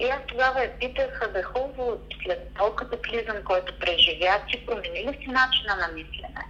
И 0.00 0.04
аз 0.04 0.20
тогава 0.28 0.62
я 0.62 0.78
питах, 0.78 1.30
бе 1.32 1.42
хубаво, 1.42 1.98
след 2.24 2.54
толкова 2.58 2.90
катаклизъм, 2.90 3.36
който 3.44 3.78
преживя, 3.78 4.40
ти 4.48 4.66
промени 4.66 5.00
ли 5.00 5.18
си 5.22 5.28
начина 5.28 5.76
на 5.76 5.88
мислене? 5.94 6.44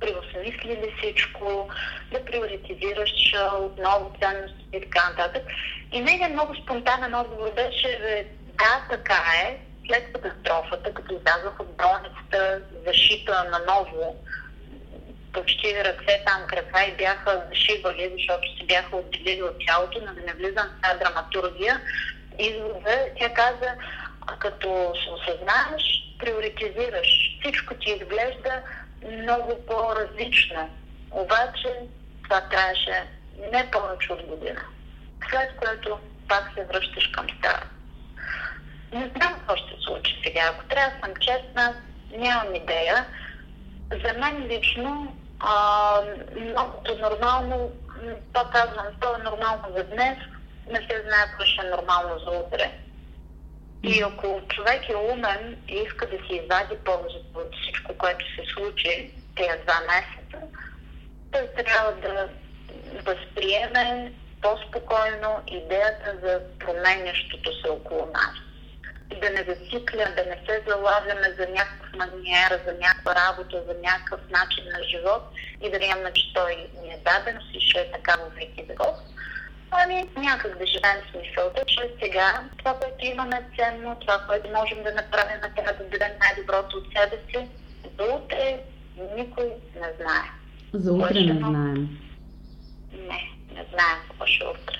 Преосмисли 0.00 0.70
ли 0.70 0.94
всичко, 0.98 1.68
да 2.12 2.24
приоритизираш 2.24 3.34
отново 3.60 4.12
ценности 4.22 4.66
и 4.72 4.80
така 4.80 5.10
нататък. 5.10 5.42
И 5.92 6.00
нейният 6.00 6.32
много 6.32 6.54
спонтанен 6.54 7.14
отговор 7.14 7.52
беше, 7.54 8.24
да, 8.58 8.86
така 8.90 9.22
е, 9.44 9.58
след 9.86 10.12
катастрофата, 10.12 10.94
като 10.94 11.14
излязох 11.14 11.60
от 11.60 11.76
болницата, 11.76 12.60
защита 12.86 13.44
на 13.50 13.58
ново, 13.74 14.24
почти 15.32 15.84
ръце 15.84 16.22
там 16.26 16.46
крака 16.46 16.84
и 16.88 16.96
бяха 16.96 17.42
зашивали, 17.48 18.12
защото 18.12 18.58
се 18.58 18.66
бяха 18.66 18.96
отделили 18.96 19.42
от 19.42 19.56
тялото, 19.66 20.00
но 20.00 20.14
да 20.14 20.20
не 20.20 20.32
влизам 20.32 20.68
в 20.68 20.82
тази 20.82 20.98
драматургия. 20.98 21.80
Извода, 22.40 23.06
тя 23.18 23.34
каза, 23.34 23.74
като 24.38 24.92
се 25.04 25.10
осъзнаеш, 25.10 25.82
приоритизираш. 26.18 27.38
Всичко 27.40 27.74
ти 27.74 27.90
изглежда 27.90 28.62
много 29.06 29.66
по-различно. 29.66 30.70
Обаче 31.10 31.74
това 32.22 32.40
трябваше 32.40 33.04
не 33.52 33.70
повече 33.70 34.12
от 34.12 34.22
година. 34.22 34.60
След 35.30 35.56
което 35.56 35.98
пак 36.28 36.50
се 36.54 36.64
връщаш 36.64 37.06
към 37.06 37.26
стара. 37.38 37.66
Не 38.92 39.10
знам 39.16 39.34
какво 39.34 39.56
ще 39.56 39.82
случи 39.84 40.22
сега. 40.24 40.40
Ако 40.50 40.64
трябва 40.64 40.90
да 40.90 41.06
съм 41.06 41.14
честна, 41.20 41.74
нямам 42.16 42.54
идея. 42.54 43.06
За 43.90 44.18
мен 44.18 44.46
лично 44.46 45.16
а, 45.40 46.02
многото 46.36 46.98
нормално, 46.98 47.72
то 48.32 48.44
казвам, 48.52 48.86
то 49.00 49.14
е 49.14 49.22
нормално 49.22 49.64
за 49.76 49.84
днес, 49.84 50.18
не 50.70 50.78
се 50.78 51.02
знае 51.06 51.26
какво 51.26 51.44
ще 51.44 51.66
е 51.66 51.70
нормално 51.70 52.18
за 52.18 52.30
утре. 52.30 52.70
И 53.82 54.02
ако 54.02 54.40
човек 54.48 54.88
е 54.88 54.96
умен 54.96 55.56
и 55.68 55.74
иска 55.74 56.06
да 56.06 56.16
си 56.16 56.40
извади 56.42 56.76
ползата 56.84 57.38
от 57.38 57.56
всичко, 57.62 57.94
което 57.98 58.24
се 58.24 58.52
случи 58.54 59.10
тези 59.36 59.62
два 59.62 59.80
месеца, 59.80 60.46
той 61.32 61.64
трябва 61.64 61.92
да 61.92 62.28
възприеме 63.04 64.12
по-спокойно 64.42 65.42
идеята 65.46 66.16
за 66.22 66.40
променящото 66.58 67.60
се 67.60 67.70
около 67.70 68.06
нас. 68.06 68.34
И 69.10 69.20
да 69.20 69.30
не 69.30 69.44
зацикля, 69.44 70.12
да 70.16 70.24
не 70.24 70.38
се 70.46 70.62
залавяме 70.68 71.34
за 71.38 71.46
някакъв 71.48 71.92
маниер, 71.94 72.60
за 72.66 72.72
някаква 72.72 73.14
работа, 73.14 73.62
за 73.66 73.74
някакъв 73.82 74.20
начин 74.30 74.64
на 74.64 74.84
живот 74.84 75.22
и 75.62 75.70
да 75.70 75.78
приемаме, 75.78 76.12
че 76.12 76.32
той 76.34 76.56
ни 76.82 76.92
е 76.92 76.98
даден 77.04 77.40
си 77.52 77.60
ще 77.60 77.80
е 77.80 77.92
така 77.92 78.16
във 78.16 78.34
веки 78.34 78.62
веков. 78.62 78.96
Ами 79.70 80.08
някак 80.16 80.58
да 80.58 80.66
живеем 80.66 81.00
с 81.10 81.18
мисълта, 81.18 81.64
че 81.66 81.80
сега 82.02 82.48
това, 82.58 82.74
което 82.74 83.06
имаме 83.06 83.42
ценно, 83.56 83.96
това, 84.00 84.18
което 84.28 84.48
можем 84.58 84.82
да 84.82 84.92
направим, 84.92 85.40
трябва 85.56 85.72
да 85.72 85.84
дадем 85.84 86.12
най-доброто 86.20 86.76
от 86.76 86.86
себе 86.96 87.16
си. 87.28 87.48
За 87.98 88.14
утре 88.14 88.60
никой 89.16 89.44
не 89.74 89.90
знае. 90.00 90.26
За 90.72 90.92
утре 90.92 91.20
не 91.20 91.38
знаем. 91.38 91.98
Не, 92.92 93.20
не 93.54 93.64
знаем 93.72 93.98
какво 94.08 94.26
ще 94.26 94.44
е 94.44 94.48
утре. 94.48 94.76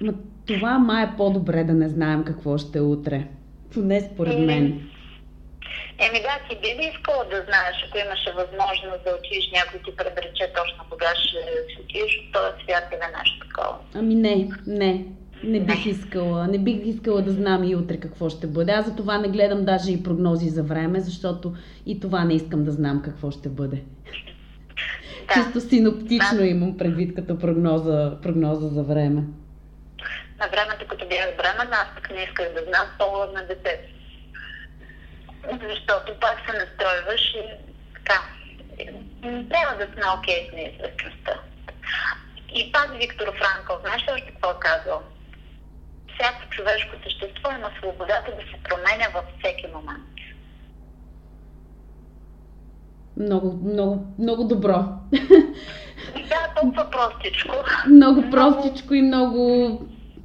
Но 0.00 0.12
това 0.46 0.78
май 0.78 1.04
е 1.04 1.16
по-добре 1.16 1.64
да 1.64 1.72
не 1.72 1.88
знаем 1.88 2.24
какво 2.24 2.58
ще 2.58 2.78
е 2.78 2.82
утре. 2.82 3.26
Поне 3.74 4.00
според 4.00 4.38
мен. 4.38 4.90
Еми 5.98 6.20
да, 6.26 6.34
ти 6.48 6.56
би 6.62 6.82
ли 6.82 6.92
искала 6.94 7.24
да 7.24 7.36
знаеш, 7.48 7.76
ако 7.86 7.98
имаше 7.98 8.32
възможност 8.32 9.04
да 9.04 9.10
отидеш, 9.18 9.50
някой 9.52 9.80
ти 9.84 9.96
предрече 9.96 10.52
точно 10.58 10.84
кога 10.90 11.10
ще 11.16 11.38
си 11.68 11.80
отидеш 11.84 12.12
от 12.18 12.32
този 12.32 12.52
свят 12.62 12.84
или 12.92 13.06
нещо 13.18 13.48
такова? 13.48 13.76
Ами 13.94 14.14
не, 14.14 14.48
не. 14.66 15.04
Не 15.42 15.60
бих 15.60 15.86
искала. 15.86 16.46
Не 16.46 16.58
бих 16.58 16.76
искала 16.84 17.22
да 17.22 17.32
знам 17.32 17.64
и 17.64 17.76
утре 17.76 17.96
какво 18.00 18.28
ще 18.28 18.46
бъде. 18.46 18.72
Аз 18.72 18.86
за 18.86 18.96
това 18.96 19.18
не 19.18 19.28
гледам 19.28 19.64
даже 19.64 19.92
и 19.92 20.02
прогнози 20.02 20.48
за 20.48 20.62
време, 20.62 21.00
защото 21.00 21.54
и 21.86 22.00
това 22.00 22.24
не 22.24 22.34
искам 22.34 22.64
да 22.64 22.72
знам 22.72 23.02
какво 23.02 23.30
ще 23.30 23.48
бъде. 23.48 23.82
Да. 25.28 25.34
Чисто 25.34 25.60
синоптично 25.60 26.36
да. 26.36 26.46
имам 26.46 26.78
предвид 26.78 27.14
като 27.14 27.38
прогноза, 27.38 28.18
прогноза 28.22 28.68
за 28.68 28.82
време. 28.82 29.22
На 30.38 30.48
времето, 30.48 30.86
като 30.88 31.08
бях 31.08 31.36
бременна, 31.36 31.76
аз 31.76 31.94
пък 31.94 32.10
не 32.10 32.22
исках 32.22 32.52
да 32.52 32.60
знам 32.60 32.86
пола 32.98 33.26
на 33.34 33.46
детето 33.46 33.95
защото 35.52 36.20
пак 36.20 36.36
се 36.46 36.58
настройваш 36.58 37.34
и 37.34 37.42
така. 37.94 38.22
Трябва 39.22 39.76
да 39.78 39.92
сме 39.92 40.02
окей 40.18 40.48
с 40.50 40.52
неизвестността. 40.52 41.40
И 42.54 42.72
пак 42.72 42.98
Виктор 42.98 43.26
Франков, 43.26 43.80
знаеш 43.80 44.02
ли 44.02 44.12
още 44.12 44.30
какво 44.30 44.50
е 44.50 44.60
казал? 44.60 45.02
Всяко 46.14 46.50
човешко 46.50 46.96
същество 47.02 47.50
има 47.50 47.70
свободата 47.78 48.30
да 48.30 48.42
се 48.42 48.62
променя 48.68 49.06
във 49.14 49.24
всеки 49.38 49.66
момент. 49.74 50.06
Много, 53.16 53.60
много, 53.64 54.06
много 54.18 54.44
добро. 54.44 54.84
Да, 56.28 56.60
толкова 56.60 56.90
простичко. 56.90 57.56
Много 57.88 58.30
простичко 58.30 58.94
и 58.94 59.02
много 59.02 59.68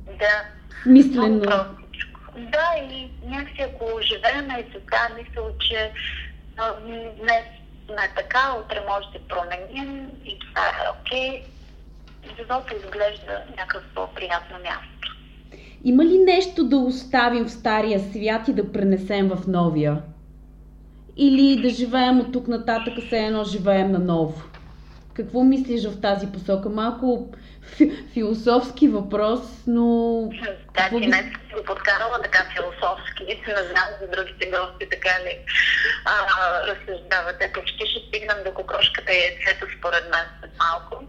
да, 0.06 0.44
смислено. 0.84 1.28
Много 1.28 1.81
да, 2.52 2.94
и 2.94 3.10
някакси 3.26 3.62
ако 3.62 4.02
живеем 4.02 4.50
и 4.60 4.64
с 4.64 4.74
тази 4.92 5.24
мисъл, 5.24 5.52
че 5.60 5.92
а, 6.58 6.74
днес 7.22 7.46
сме 7.86 8.10
така, 8.16 8.56
утре 8.66 8.84
може 8.90 9.08
да 9.14 9.28
променим 9.28 10.08
и 10.26 10.40
това 10.40 10.66
е 10.68 10.90
окей, 11.00 11.44
живота 12.38 12.74
изглежда 12.76 13.42
някакво 13.58 13.88
по-приятно 13.96 14.58
място. 14.58 15.18
Има 15.84 16.06
ли 16.06 16.18
нещо 16.18 16.64
да 16.64 16.78
оставим 16.78 17.46
в 17.46 17.52
стария 17.52 18.00
свят 18.00 18.48
и 18.48 18.54
да 18.54 18.72
пренесем 18.72 19.30
в 19.30 19.48
новия? 19.48 20.02
Или 21.18 21.62
да 21.62 21.70
живеем 21.70 22.20
от 22.20 22.32
тук 22.34 22.48
нататък, 22.48 22.94
все 23.06 23.18
едно 23.18 23.44
живеем 23.44 23.92
на 23.92 24.00
ново? 24.00 24.42
Какво 25.14 25.44
мислиш 25.44 25.88
в 25.88 26.02
тази 26.02 26.28
посока? 26.28 26.70
Малко 26.70 27.30
философски 28.14 28.88
въпрос, 28.88 29.64
но... 29.68 30.30
Ти 30.76 31.08
не 31.08 31.18
си 31.18 31.54
го 31.54 31.64
подкарала 31.64 32.22
така 32.22 32.46
философски. 32.56 33.42
Не 33.48 33.64
знам 33.64 33.90
за 34.02 34.08
другите 34.08 34.46
гости 34.46 34.90
така 34.92 35.24
ли 35.24 35.38
а, 36.06 36.16
разсъждавате. 36.68 37.52
Почти 37.54 37.88
ще 37.88 38.00
стигнем 38.08 38.44
до 38.46 38.54
кокошката 38.54 39.14
и 39.14 39.20
яйцето 39.20 39.66
според 39.78 40.04
мен 40.10 40.26
след 40.40 40.52
малко. 40.58 41.04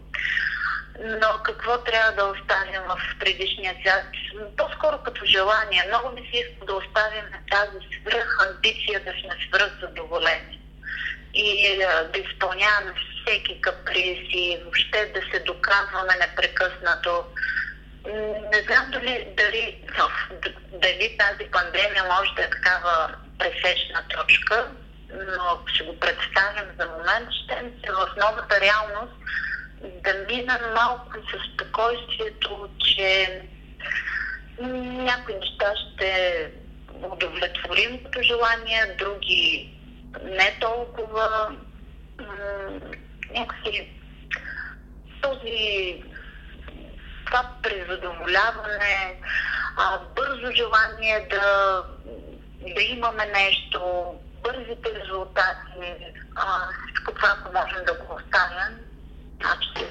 Но 1.00 1.28
какво 1.44 1.78
трябва 1.78 2.12
да 2.12 2.24
оставим 2.24 2.80
в 2.88 3.18
предишния 3.18 3.74
свят? 3.80 4.04
По-скоро 4.56 4.98
като 4.98 5.24
желание. 5.24 5.84
Много 5.88 6.08
ми 6.10 6.20
се 6.20 6.38
иска 6.38 6.66
да 6.66 6.74
оставим 6.74 7.24
тази 7.50 7.78
свръх 7.94 8.38
амбиция 8.46 9.00
да 9.00 9.10
сме 9.10 9.46
свръх 9.48 9.72
задоволени 9.80 10.60
и 11.34 11.78
да 12.12 12.18
изпълняваме 12.18 12.92
всеки 13.26 13.60
каприз 13.60 14.18
и 14.28 14.60
въобще 14.62 15.06
да 15.06 15.20
се 15.30 15.44
доказваме 15.44 16.14
непрекъснато. 16.20 17.24
Не 18.52 18.60
знам 18.66 18.90
дали, 18.90 19.28
дали, 19.36 19.84
дали 20.72 21.16
тази 21.18 21.50
пандемия 21.50 22.04
може 22.04 22.34
да 22.34 22.42
е 22.42 22.50
такава 22.50 23.14
пресечна 23.38 24.02
точка, 24.08 24.70
но 25.12 25.42
ако 25.52 25.68
ще 25.68 25.84
го 25.84 25.98
представим 26.00 26.64
за 26.78 26.86
момент, 26.86 27.28
ще 27.44 27.54
се 27.54 27.92
в 27.92 28.08
новата 28.16 28.60
реалност 28.60 29.12
да 29.82 30.14
минем 30.28 30.74
малко 30.74 31.12
с 31.14 31.54
спокойствието, 31.54 32.68
че 32.78 33.42
някои 34.60 35.34
неща 35.34 35.72
ще 35.76 36.50
удовлетворим 37.02 38.04
като 38.04 38.22
желания, 38.22 38.96
други 38.98 39.74
не 40.22 40.56
толкова. 40.60 41.56
Някакси 43.34 43.88
този 45.22 46.02
това 47.32 47.48
презадоволяване, 47.62 49.20
а, 49.76 49.98
бързо 50.16 50.52
желание 50.56 51.28
да, 51.30 51.82
да 52.74 52.82
имаме 52.82 53.26
нещо, 53.26 53.80
бързите 54.44 54.88
резултати, 55.00 56.14
а, 56.34 56.44
всичко 56.84 57.14
това, 57.14 57.28
ако 57.38 57.52
можем 57.52 57.84
да 57.86 57.92
го 57.94 58.14
оставим, 58.14 58.78
значи 59.40 59.84
е 59.84 59.90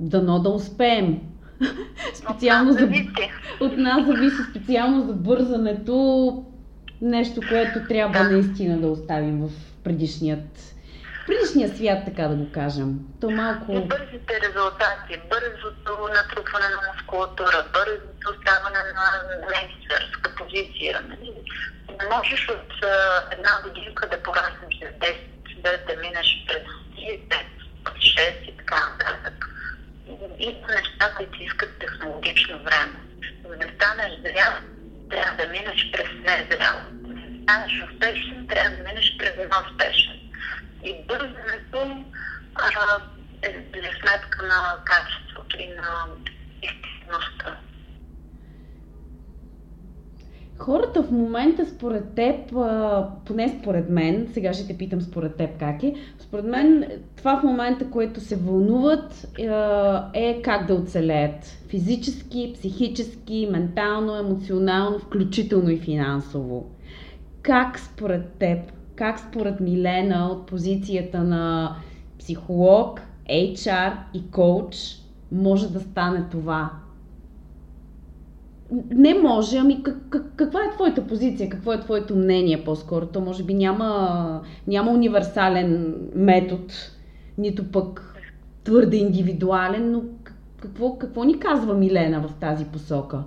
Дано 0.00 0.38
да 0.38 0.48
успеем. 0.48 1.20
специално 2.14 2.72
за... 2.72 2.88
От 3.60 3.76
нас 3.76 4.06
зависи 4.06 4.42
специално 4.50 5.06
за 5.06 5.12
бързането. 5.12 6.44
Нещо, 7.00 7.40
което 7.48 7.88
трябва 7.88 8.24
да. 8.24 8.30
наистина 8.30 8.80
да 8.80 8.86
оставим 8.86 9.46
в 9.46 9.50
предишният 9.84 10.73
предишния 11.26 11.68
свят, 11.68 11.98
така 12.04 12.22
да 12.28 12.34
го 12.34 12.52
кажем. 12.52 12.88
То 13.20 13.30
малко... 13.30 13.72
И 13.72 13.80
бързите 13.80 14.40
резултати, 14.46 15.20
бързото 15.30 16.08
натрупване 16.14 16.68
на 16.68 16.92
мускулатура, 16.92 17.64
бързото 17.72 18.40
ставане 18.40 18.82
на 18.98 19.06
менеджерска 19.50 20.34
позиция. 20.38 21.00
Нали? 21.08 21.32
Не 22.00 22.16
можеш 22.16 22.48
от 22.48 22.72
една 23.32 23.62
годинка 23.62 24.08
да 24.08 24.22
пораснеш 24.22 24.74
с 24.78 24.98
10, 25.00 25.16
да, 25.62 25.70
да 25.94 26.00
минеш 26.00 26.44
през 26.48 26.62
5, 26.96 27.44
6 27.84 28.42
и 28.42 28.56
така 28.56 28.88
нататък. 28.90 29.48
И 30.38 30.46
неща, 30.46 31.14
които 31.16 31.42
искат 31.42 31.78
технологично 31.78 32.58
време. 32.58 32.98
За 33.48 33.56
да 33.56 33.66
станеш 33.74 34.12
зрял, 34.20 34.52
трябва 35.10 35.44
да 35.44 35.50
минеш 35.50 35.90
през 35.92 36.08
незрял. 36.12 36.76
За 37.06 37.14
да 37.14 37.42
станеш 37.42 37.84
успешен, 37.90 38.46
трябва 38.48 38.76
да 38.76 38.82
минеш 38.82 39.16
през 39.18 39.32
едно 39.38 39.56
успешен. 39.70 40.23
И 40.84 40.94
бързането 41.08 42.04
е 43.42 43.50
за 43.74 43.88
сметка 44.00 44.46
на 44.46 44.84
качеството 44.84 45.56
и 45.58 45.66
на 45.66 46.06
истинността. 46.62 47.58
Хората 50.58 51.02
в 51.02 51.10
момента 51.10 51.66
според 51.66 52.14
теб, 52.14 52.48
поне 53.26 53.58
според 53.60 53.90
мен, 53.90 54.28
сега 54.32 54.52
ще 54.52 54.66
те 54.66 54.78
питам 54.78 55.00
според 55.00 55.36
теб 55.36 55.58
как 55.58 55.82
е, 55.82 55.94
според 56.18 56.44
мен 56.44 56.84
това 57.16 57.40
в 57.40 57.42
момента, 57.42 57.90
което 57.90 58.20
се 58.20 58.36
вълнуват 58.36 59.26
е 60.14 60.42
как 60.42 60.66
да 60.66 60.74
оцелеят. 60.74 61.44
Физически, 61.68 62.52
психически, 62.54 63.48
ментално, 63.50 64.16
емоционално, 64.16 64.98
включително 64.98 65.70
и 65.70 65.78
финансово. 65.78 66.70
Как 67.42 67.78
според 67.78 68.32
теб, 68.32 68.58
как 68.96 69.20
според 69.20 69.60
Милена 69.60 70.28
от 70.32 70.46
позицията 70.46 71.24
на 71.24 71.76
психолог, 72.18 73.00
HR 73.30 73.92
и 74.14 74.30
коуч 74.30 74.76
може 75.32 75.72
да 75.72 75.80
стане 75.80 76.24
това? 76.30 76.70
Не 78.90 79.14
може, 79.14 79.58
ами 79.58 79.82
как, 79.82 79.96
как, 80.10 80.32
каква 80.36 80.60
е 80.60 80.74
твоята 80.74 81.06
позиция, 81.06 81.48
какво 81.48 81.72
е 81.72 81.80
твоето 81.80 82.16
мнение 82.16 82.64
по-скоро? 82.64 83.06
То 83.06 83.20
може 83.20 83.44
би 83.44 83.54
няма, 83.54 84.42
няма 84.66 84.90
универсален 84.90 85.94
метод, 86.14 86.64
нито 87.38 87.70
пък 87.70 88.14
твърде 88.64 88.96
индивидуален, 88.96 89.92
но 89.92 90.02
какво, 90.60 90.98
какво 90.98 91.24
ни 91.24 91.38
казва 91.38 91.74
Милена 91.74 92.28
в 92.28 92.34
тази 92.40 92.64
посока? 92.64 93.22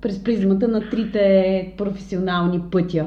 През 0.00 0.24
призмата 0.24 0.68
на 0.68 0.90
трите 0.90 1.74
професионални 1.78 2.60
пътя. 2.70 3.06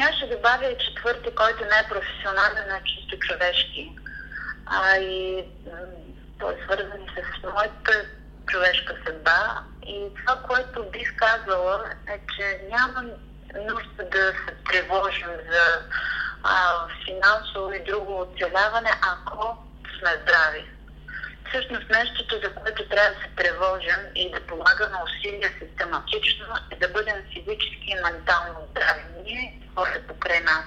Аз 0.00 0.16
ще 0.16 0.26
добавя 0.26 0.66
и 0.66 0.78
четвърти, 0.78 1.34
който 1.34 1.64
не 1.64 1.78
е 1.78 1.88
професионален, 1.88 2.70
а 2.70 2.80
чисто 2.84 3.18
човешки. 3.18 3.92
А 4.66 4.96
и 4.96 5.44
той 6.40 6.52
е 6.54 6.64
свързан 6.64 7.06
с 7.16 7.42
моята 7.42 8.04
човешка 8.46 8.96
съдба. 9.06 9.62
И 9.86 10.08
това, 10.16 10.42
което 10.42 10.90
бих 10.90 11.16
казала 11.16 11.84
е, 12.08 12.20
че 12.36 12.60
няма 12.70 13.02
нужда 13.54 14.04
да 14.10 14.32
се 14.32 14.54
тревожим 14.70 15.28
за 15.50 15.82
а, 16.42 16.88
финансово 17.04 17.72
и 17.72 17.84
друго 17.84 18.20
оцеляване, 18.20 18.90
ако 19.02 19.56
сме 19.98 20.10
здрави. 20.22 20.64
Всъщност 21.48 21.90
нещото, 21.90 22.40
за 22.44 22.54
което 22.54 22.88
трябва 22.88 23.14
да 23.14 23.20
се 23.20 23.28
тревожим 23.36 24.00
и 24.14 24.30
да 24.30 24.40
полагаме 24.40 24.96
усилия 25.04 25.50
систематично, 25.58 26.46
е 26.70 26.76
да 26.76 26.88
бъдем 26.88 27.16
физически 27.32 27.86
и 27.86 28.02
ментално 28.02 28.68
здрави. 28.70 29.02
Ние 29.24 29.65
хората 29.76 30.06
покрай 30.06 30.40
нас. 30.40 30.64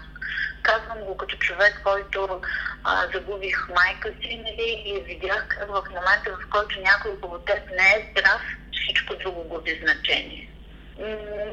Казвам 0.64 1.00
го 1.00 1.18
като 1.18 1.38
човек, 1.38 1.82
който 1.84 2.42
а, 2.84 3.08
загубих 3.14 3.70
майка 3.70 4.10
си 4.22 4.42
нали, 4.46 4.84
и 4.86 5.04
видях 5.04 5.58
в 5.68 5.84
момента, 5.90 6.38
в 6.42 6.50
който 6.50 6.82
някой 6.82 7.12
около 7.12 7.40
теб 7.40 7.60
не 7.70 7.90
е 7.90 8.12
здрав, 8.12 8.42
всичко 8.72 9.16
друго 9.16 9.44
губи 9.44 9.82
значение. 9.84 10.50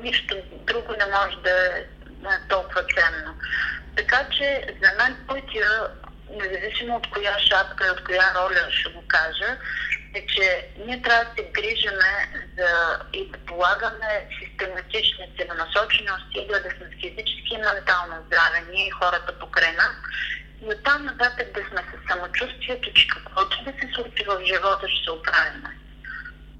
Нищо 0.02 0.36
друго 0.52 0.92
не 0.92 1.06
може 1.06 1.36
да 1.36 1.76
е 1.76 1.84
толкова 2.48 2.82
ценно. 2.82 3.34
Така 3.96 4.26
че 4.30 4.66
за 4.82 4.96
мен 4.98 5.16
пътя, 5.28 5.90
независимо 6.30 6.96
от 6.96 7.10
коя 7.10 7.38
шапка 7.38 7.86
и 7.86 7.90
от 7.90 8.04
коя 8.04 8.34
роля 8.34 8.70
ще 8.70 8.90
го 8.90 9.02
кажа, 9.08 9.56
е, 10.14 10.26
че 10.26 10.68
ние 10.86 11.02
трябва 11.02 11.24
да 11.24 11.30
се 11.36 11.50
грижаме 11.52 12.28
за, 12.58 12.98
и 13.12 13.30
да 13.30 13.38
полагаме 13.38 14.28
систематични, 14.56 15.32
целенасочени 15.38 16.08
усилия 16.18 16.62
да 16.62 16.70
сме 16.70 16.90
физически 17.00 17.54
и 17.54 17.58
ментално 17.58 18.16
здраве, 18.26 18.64
ние 18.70 18.86
и 18.86 18.90
хората 18.90 19.38
покрай 19.38 19.72
нас. 19.72 19.96
И 20.62 20.66
оттам 20.74 21.04
нататък 21.04 21.52
да 21.54 21.60
сме 21.68 21.82
с 21.82 22.08
самочувствието, 22.08 22.92
че 22.92 23.08
каквото 23.08 23.64
да 23.64 23.70
се 23.70 23.94
случи 23.94 24.24
в 24.28 24.44
живота, 24.46 24.88
ще 24.88 25.04
се 25.04 25.10
оправим. 25.10 25.64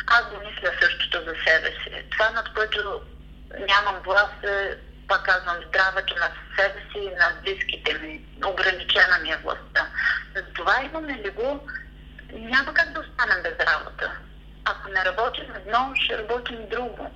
Аз 0.06 0.22
го 0.30 0.36
мисля 0.46 0.70
същото 0.80 1.18
за 1.18 1.34
себе 1.46 1.68
си. 1.68 2.04
Това, 2.10 2.30
над 2.30 2.54
което 2.54 3.00
нямам 3.58 4.02
власт, 4.04 4.44
е, 4.44 4.76
пак 5.08 5.24
казвам, 5.24 5.56
здравето 5.68 6.14
на 6.14 6.30
себе 6.58 6.80
си 6.92 6.98
и 6.98 7.16
на 7.20 7.32
близките 7.42 7.98
ми. 7.98 8.20
Ограничена 8.46 9.18
ми 9.22 9.30
е 9.30 9.36
властта. 9.36 9.86
Затова 10.36 10.82
имаме 10.84 11.14
ли 11.14 11.30
го, 11.30 11.68
няма 12.32 12.74
как 12.74 12.92
да 12.92 13.00
останем 13.00 13.42
без 13.42 13.66
работа. 13.66 14.12
Ако 14.64 14.88
не 14.88 15.04
работим 15.04 15.54
едно, 15.56 15.92
ще 15.94 16.18
работим 16.18 16.68
друго. 16.68 17.10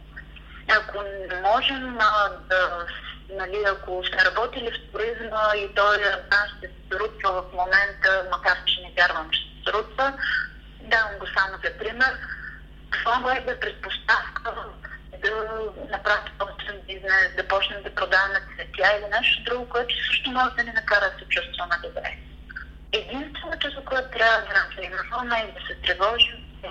Ако 0.79 1.05
можем 1.43 1.99
а, 2.01 2.29
да, 2.49 2.87
нали, 3.31 3.64
ако 3.66 4.05
сме 4.05 4.25
работили 4.25 4.71
в 4.71 4.93
туризма 4.93 5.57
и 5.57 5.75
той 5.75 5.99
бранш 5.99 6.51
ще 6.59 6.66
се 6.66 6.75
срутва 6.93 7.43
в 7.43 7.53
момента, 7.53 8.29
макар 8.31 8.57
че 8.66 8.81
не 8.81 8.93
вярвам, 8.97 9.31
че 9.31 9.41
се 9.41 9.71
срутва, 9.71 10.12
давам 10.81 11.18
го 11.18 11.27
само 11.27 11.59
за 11.64 11.79
пример, 11.79 12.16
това 12.91 13.37
е 13.37 13.41
да 13.41 13.61
предпоставка 13.61 14.55
да 15.23 15.31
направим 15.91 16.33
собствен 16.41 16.81
бизнес, 16.87 17.37
да 17.37 17.49
почнем 17.49 17.83
да 17.83 17.95
продаваме 17.95 18.41
цветя 18.55 18.97
или 18.97 19.09
нещо 19.11 19.45
друго, 19.45 19.68
което 19.68 20.07
също 20.07 20.31
може 20.31 20.55
да 20.55 20.64
ни 20.64 20.73
накара 20.73 21.11
да 21.11 21.18
се 21.18 21.29
чувстваме 21.29 21.77
добре. 21.83 22.16
Единственото, 22.93 23.71
за 23.71 23.85
което 23.85 24.18
трябва 24.18 24.41
да 24.41 24.66
внимаваме 24.77 25.49
и 25.49 25.61
да 25.61 25.66
се 25.66 25.75
тревожим 25.75 26.51
е 26.62 26.68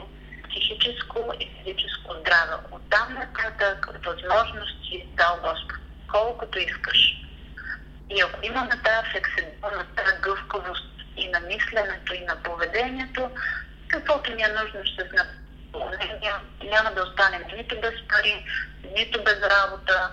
психическо 0.50 1.34
и 1.39 1.50
физическо 1.58 2.14
здраве. 2.20 2.56
Оттам 2.72 3.14
нататък 3.14 3.89
възможности 4.06 5.08
дал 5.18 5.39
Господ, 5.43 5.80
колкото 6.12 6.60
искаш. 6.60 7.16
И 8.10 8.22
ако 8.22 8.45
имаме 8.45 8.70
тази 8.70 9.10
флексибилност, 9.12 9.95
тази 9.95 10.22
гъвкавост 10.22 10.93
и 11.18 11.30
на 11.30 11.39
мисленето, 11.39 12.14
и 12.14 12.26
на 12.26 12.36
поведението, 12.43 13.30
каквото 13.88 14.36
ни 14.36 14.43
е 14.43 14.47
нужно 14.47 14.80
ще 14.86 15.10
сме 15.10 15.22
няма 16.64 16.91
да 16.95 17.04
останем 17.04 17.41
нито 17.58 17.76
без 17.82 17.93
пари, 18.10 18.45
нито 18.97 19.24
без 19.24 19.39
работа, 19.41 20.12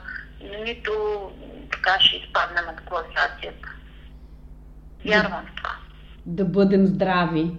нито 0.65 0.93
така 1.73 2.01
ще 2.01 2.17
изпаднем 2.17 2.65
от 2.69 2.81
класацията. 2.81 3.69
Вярвам 5.05 5.47
в 5.47 5.57
това 5.57 5.77
да 6.27 6.45
бъдем 6.45 6.87
здрави. 6.87 7.51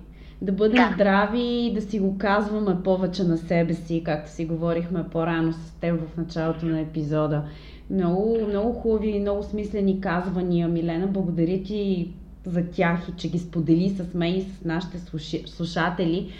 Да 0.41 0.51
бъдем 0.51 0.75
да. 0.75 0.93
здрави 0.95 1.65
и 1.65 1.73
да 1.73 1.81
си 1.81 1.99
го 1.99 2.17
казваме 2.17 2.83
повече 2.83 3.23
на 3.23 3.37
себе 3.37 3.73
си, 3.73 4.01
както 4.05 4.31
си 4.31 4.45
говорихме 4.45 5.03
по-рано 5.11 5.53
с 5.53 5.71
теб 5.81 6.01
в 6.01 6.17
началото 6.17 6.65
на 6.65 6.79
епизода. 6.79 7.43
Много, 7.89 8.45
много 8.47 8.73
хубави 8.73 9.09
и 9.09 9.19
много 9.19 9.43
смислени 9.43 10.01
казвания, 10.01 10.67
Милена. 10.67 11.07
Благодаря 11.07 11.63
ти 11.63 12.11
за 12.45 12.63
тях 12.63 13.09
и 13.09 13.17
че 13.17 13.29
ги 13.29 13.39
сподели 13.39 13.89
с 13.89 14.13
мен 14.13 14.35
и 14.35 14.41
с 14.41 14.65
нашите 14.65 14.97
слушатели. 15.45 16.31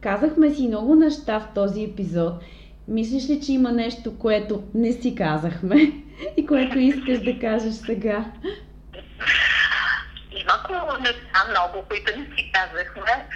Казахме 0.00 0.50
си 0.50 0.68
много 0.68 0.94
неща 0.94 1.40
в 1.40 1.54
този 1.54 1.82
епизод. 1.82 2.32
Мислиш 2.88 3.30
ли, 3.30 3.40
че 3.40 3.52
има 3.52 3.72
нещо, 3.72 4.18
което 4.18 4.62
не 4.74 4.92
си 4.92 5.14
казахме 5.14 5.92
и 6.36 6.46
което 6.46 6.78
искаш 6.78 7.24
да 7.24 7.38
кажеш 7.38 7.74
сега? 7.74 8.32
Има 10.70 10.98
неща 10.98 11.44
много, 11.50 11.84
които 11.88 12.18
не 12.18 12.24
си 12.36 12.52
казахме. 12.52 13.26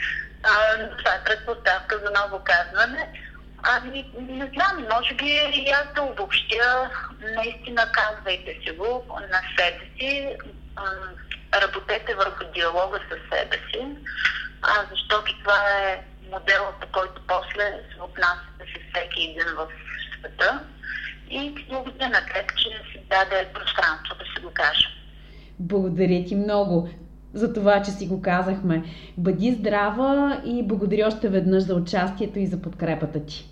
А, 0.42 0.50
това 0.98 1.14
е 1.14 1.24
предпоставка 1.24 1.98
за 1.98 2.10
ново 2.22 2.44
казване. 2.44 3.08
Ами, 3.62 4.10
не 4.18 4.50
знам, 4.54 4.86
може 4.94 5.14
би 5.14 5.24
и 5.52 5.70
аз 5.70 5.94
да 5.94 6.02
обобщя, 6.02 6.90
наистина 7.34 7.92
казвайте 7.92 8.58
си 8.64 8.70
го 8.70 9.06
на 9.08 9.40
себе 9.58 9.80
си, 9.98 10.36
работете 11.54 12.14
върху 12.14 12.44
диалога 12.54 12.98
с 12.98 13.36
себе 13.36 13.56
си, 13.56 13.86
а, 14.62 14.70
защото 14.90 15.38
това 15.38 15.58
е 15.82 16.02
моделът, 16.32 16.74
по 16.80 16.86
който 16.92 17.22
после 17.28 17.82
се 17.94 18.02
отнасяте 18.02 18.64
си 18.66 18.80
всеки 18.92 19.22
един 19.22 19.54
в 19.56 19.66
света. 20.18 20.60
И 21.30 21.66
благодаря 21.68 22.08
на 22.08 22.26
теб, 22.26 22.56
че 22.56 22.68
си 22.92 23.00
даде 23.10 23.48
пространство 23.54 24.14
да 24.18 24.24
си 24.24 24.40
го 24.42 24.50
кажа. 24.54 24.88
Благодаря 25.58 26.24
ти 26.24 26.34
много 26.34 26.90
за 27.34 27.52
това, 27.52 27.82
че 27.82 27.90
си 27.90 28.06
го 28.06 28.22
казахме. 28.22 28.84
Бъди 29.16 29.52
здрава 29.52 30.42
и 30.44 30.62
благодаря 30.62 31.06
още 31.06 31.28
веднъж 31.28 31.62
за 31.62 31.74
участието 31.74 32.38
и 32.38 32.46
за 32.46 32.62
подкрепата 32.62 33.26
ти. 33.26 33.50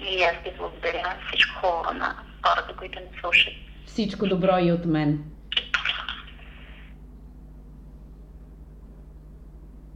И 0.00 0.22
аз 0.22 0.44
ти 0.44 0.52
благодаря. 0.58 1.16
Всичко 1.28 1.66
на 1.94 2.14
хората, 2.46 2.76
които 2.78 2.98
ни 3.00 3.20
слушат. 3.20 3.52
Всичко 3.86 4.26
добро 4.26 4.58
и 4.60 4.72
от 4.72 4.84
мен. 4.84 5.24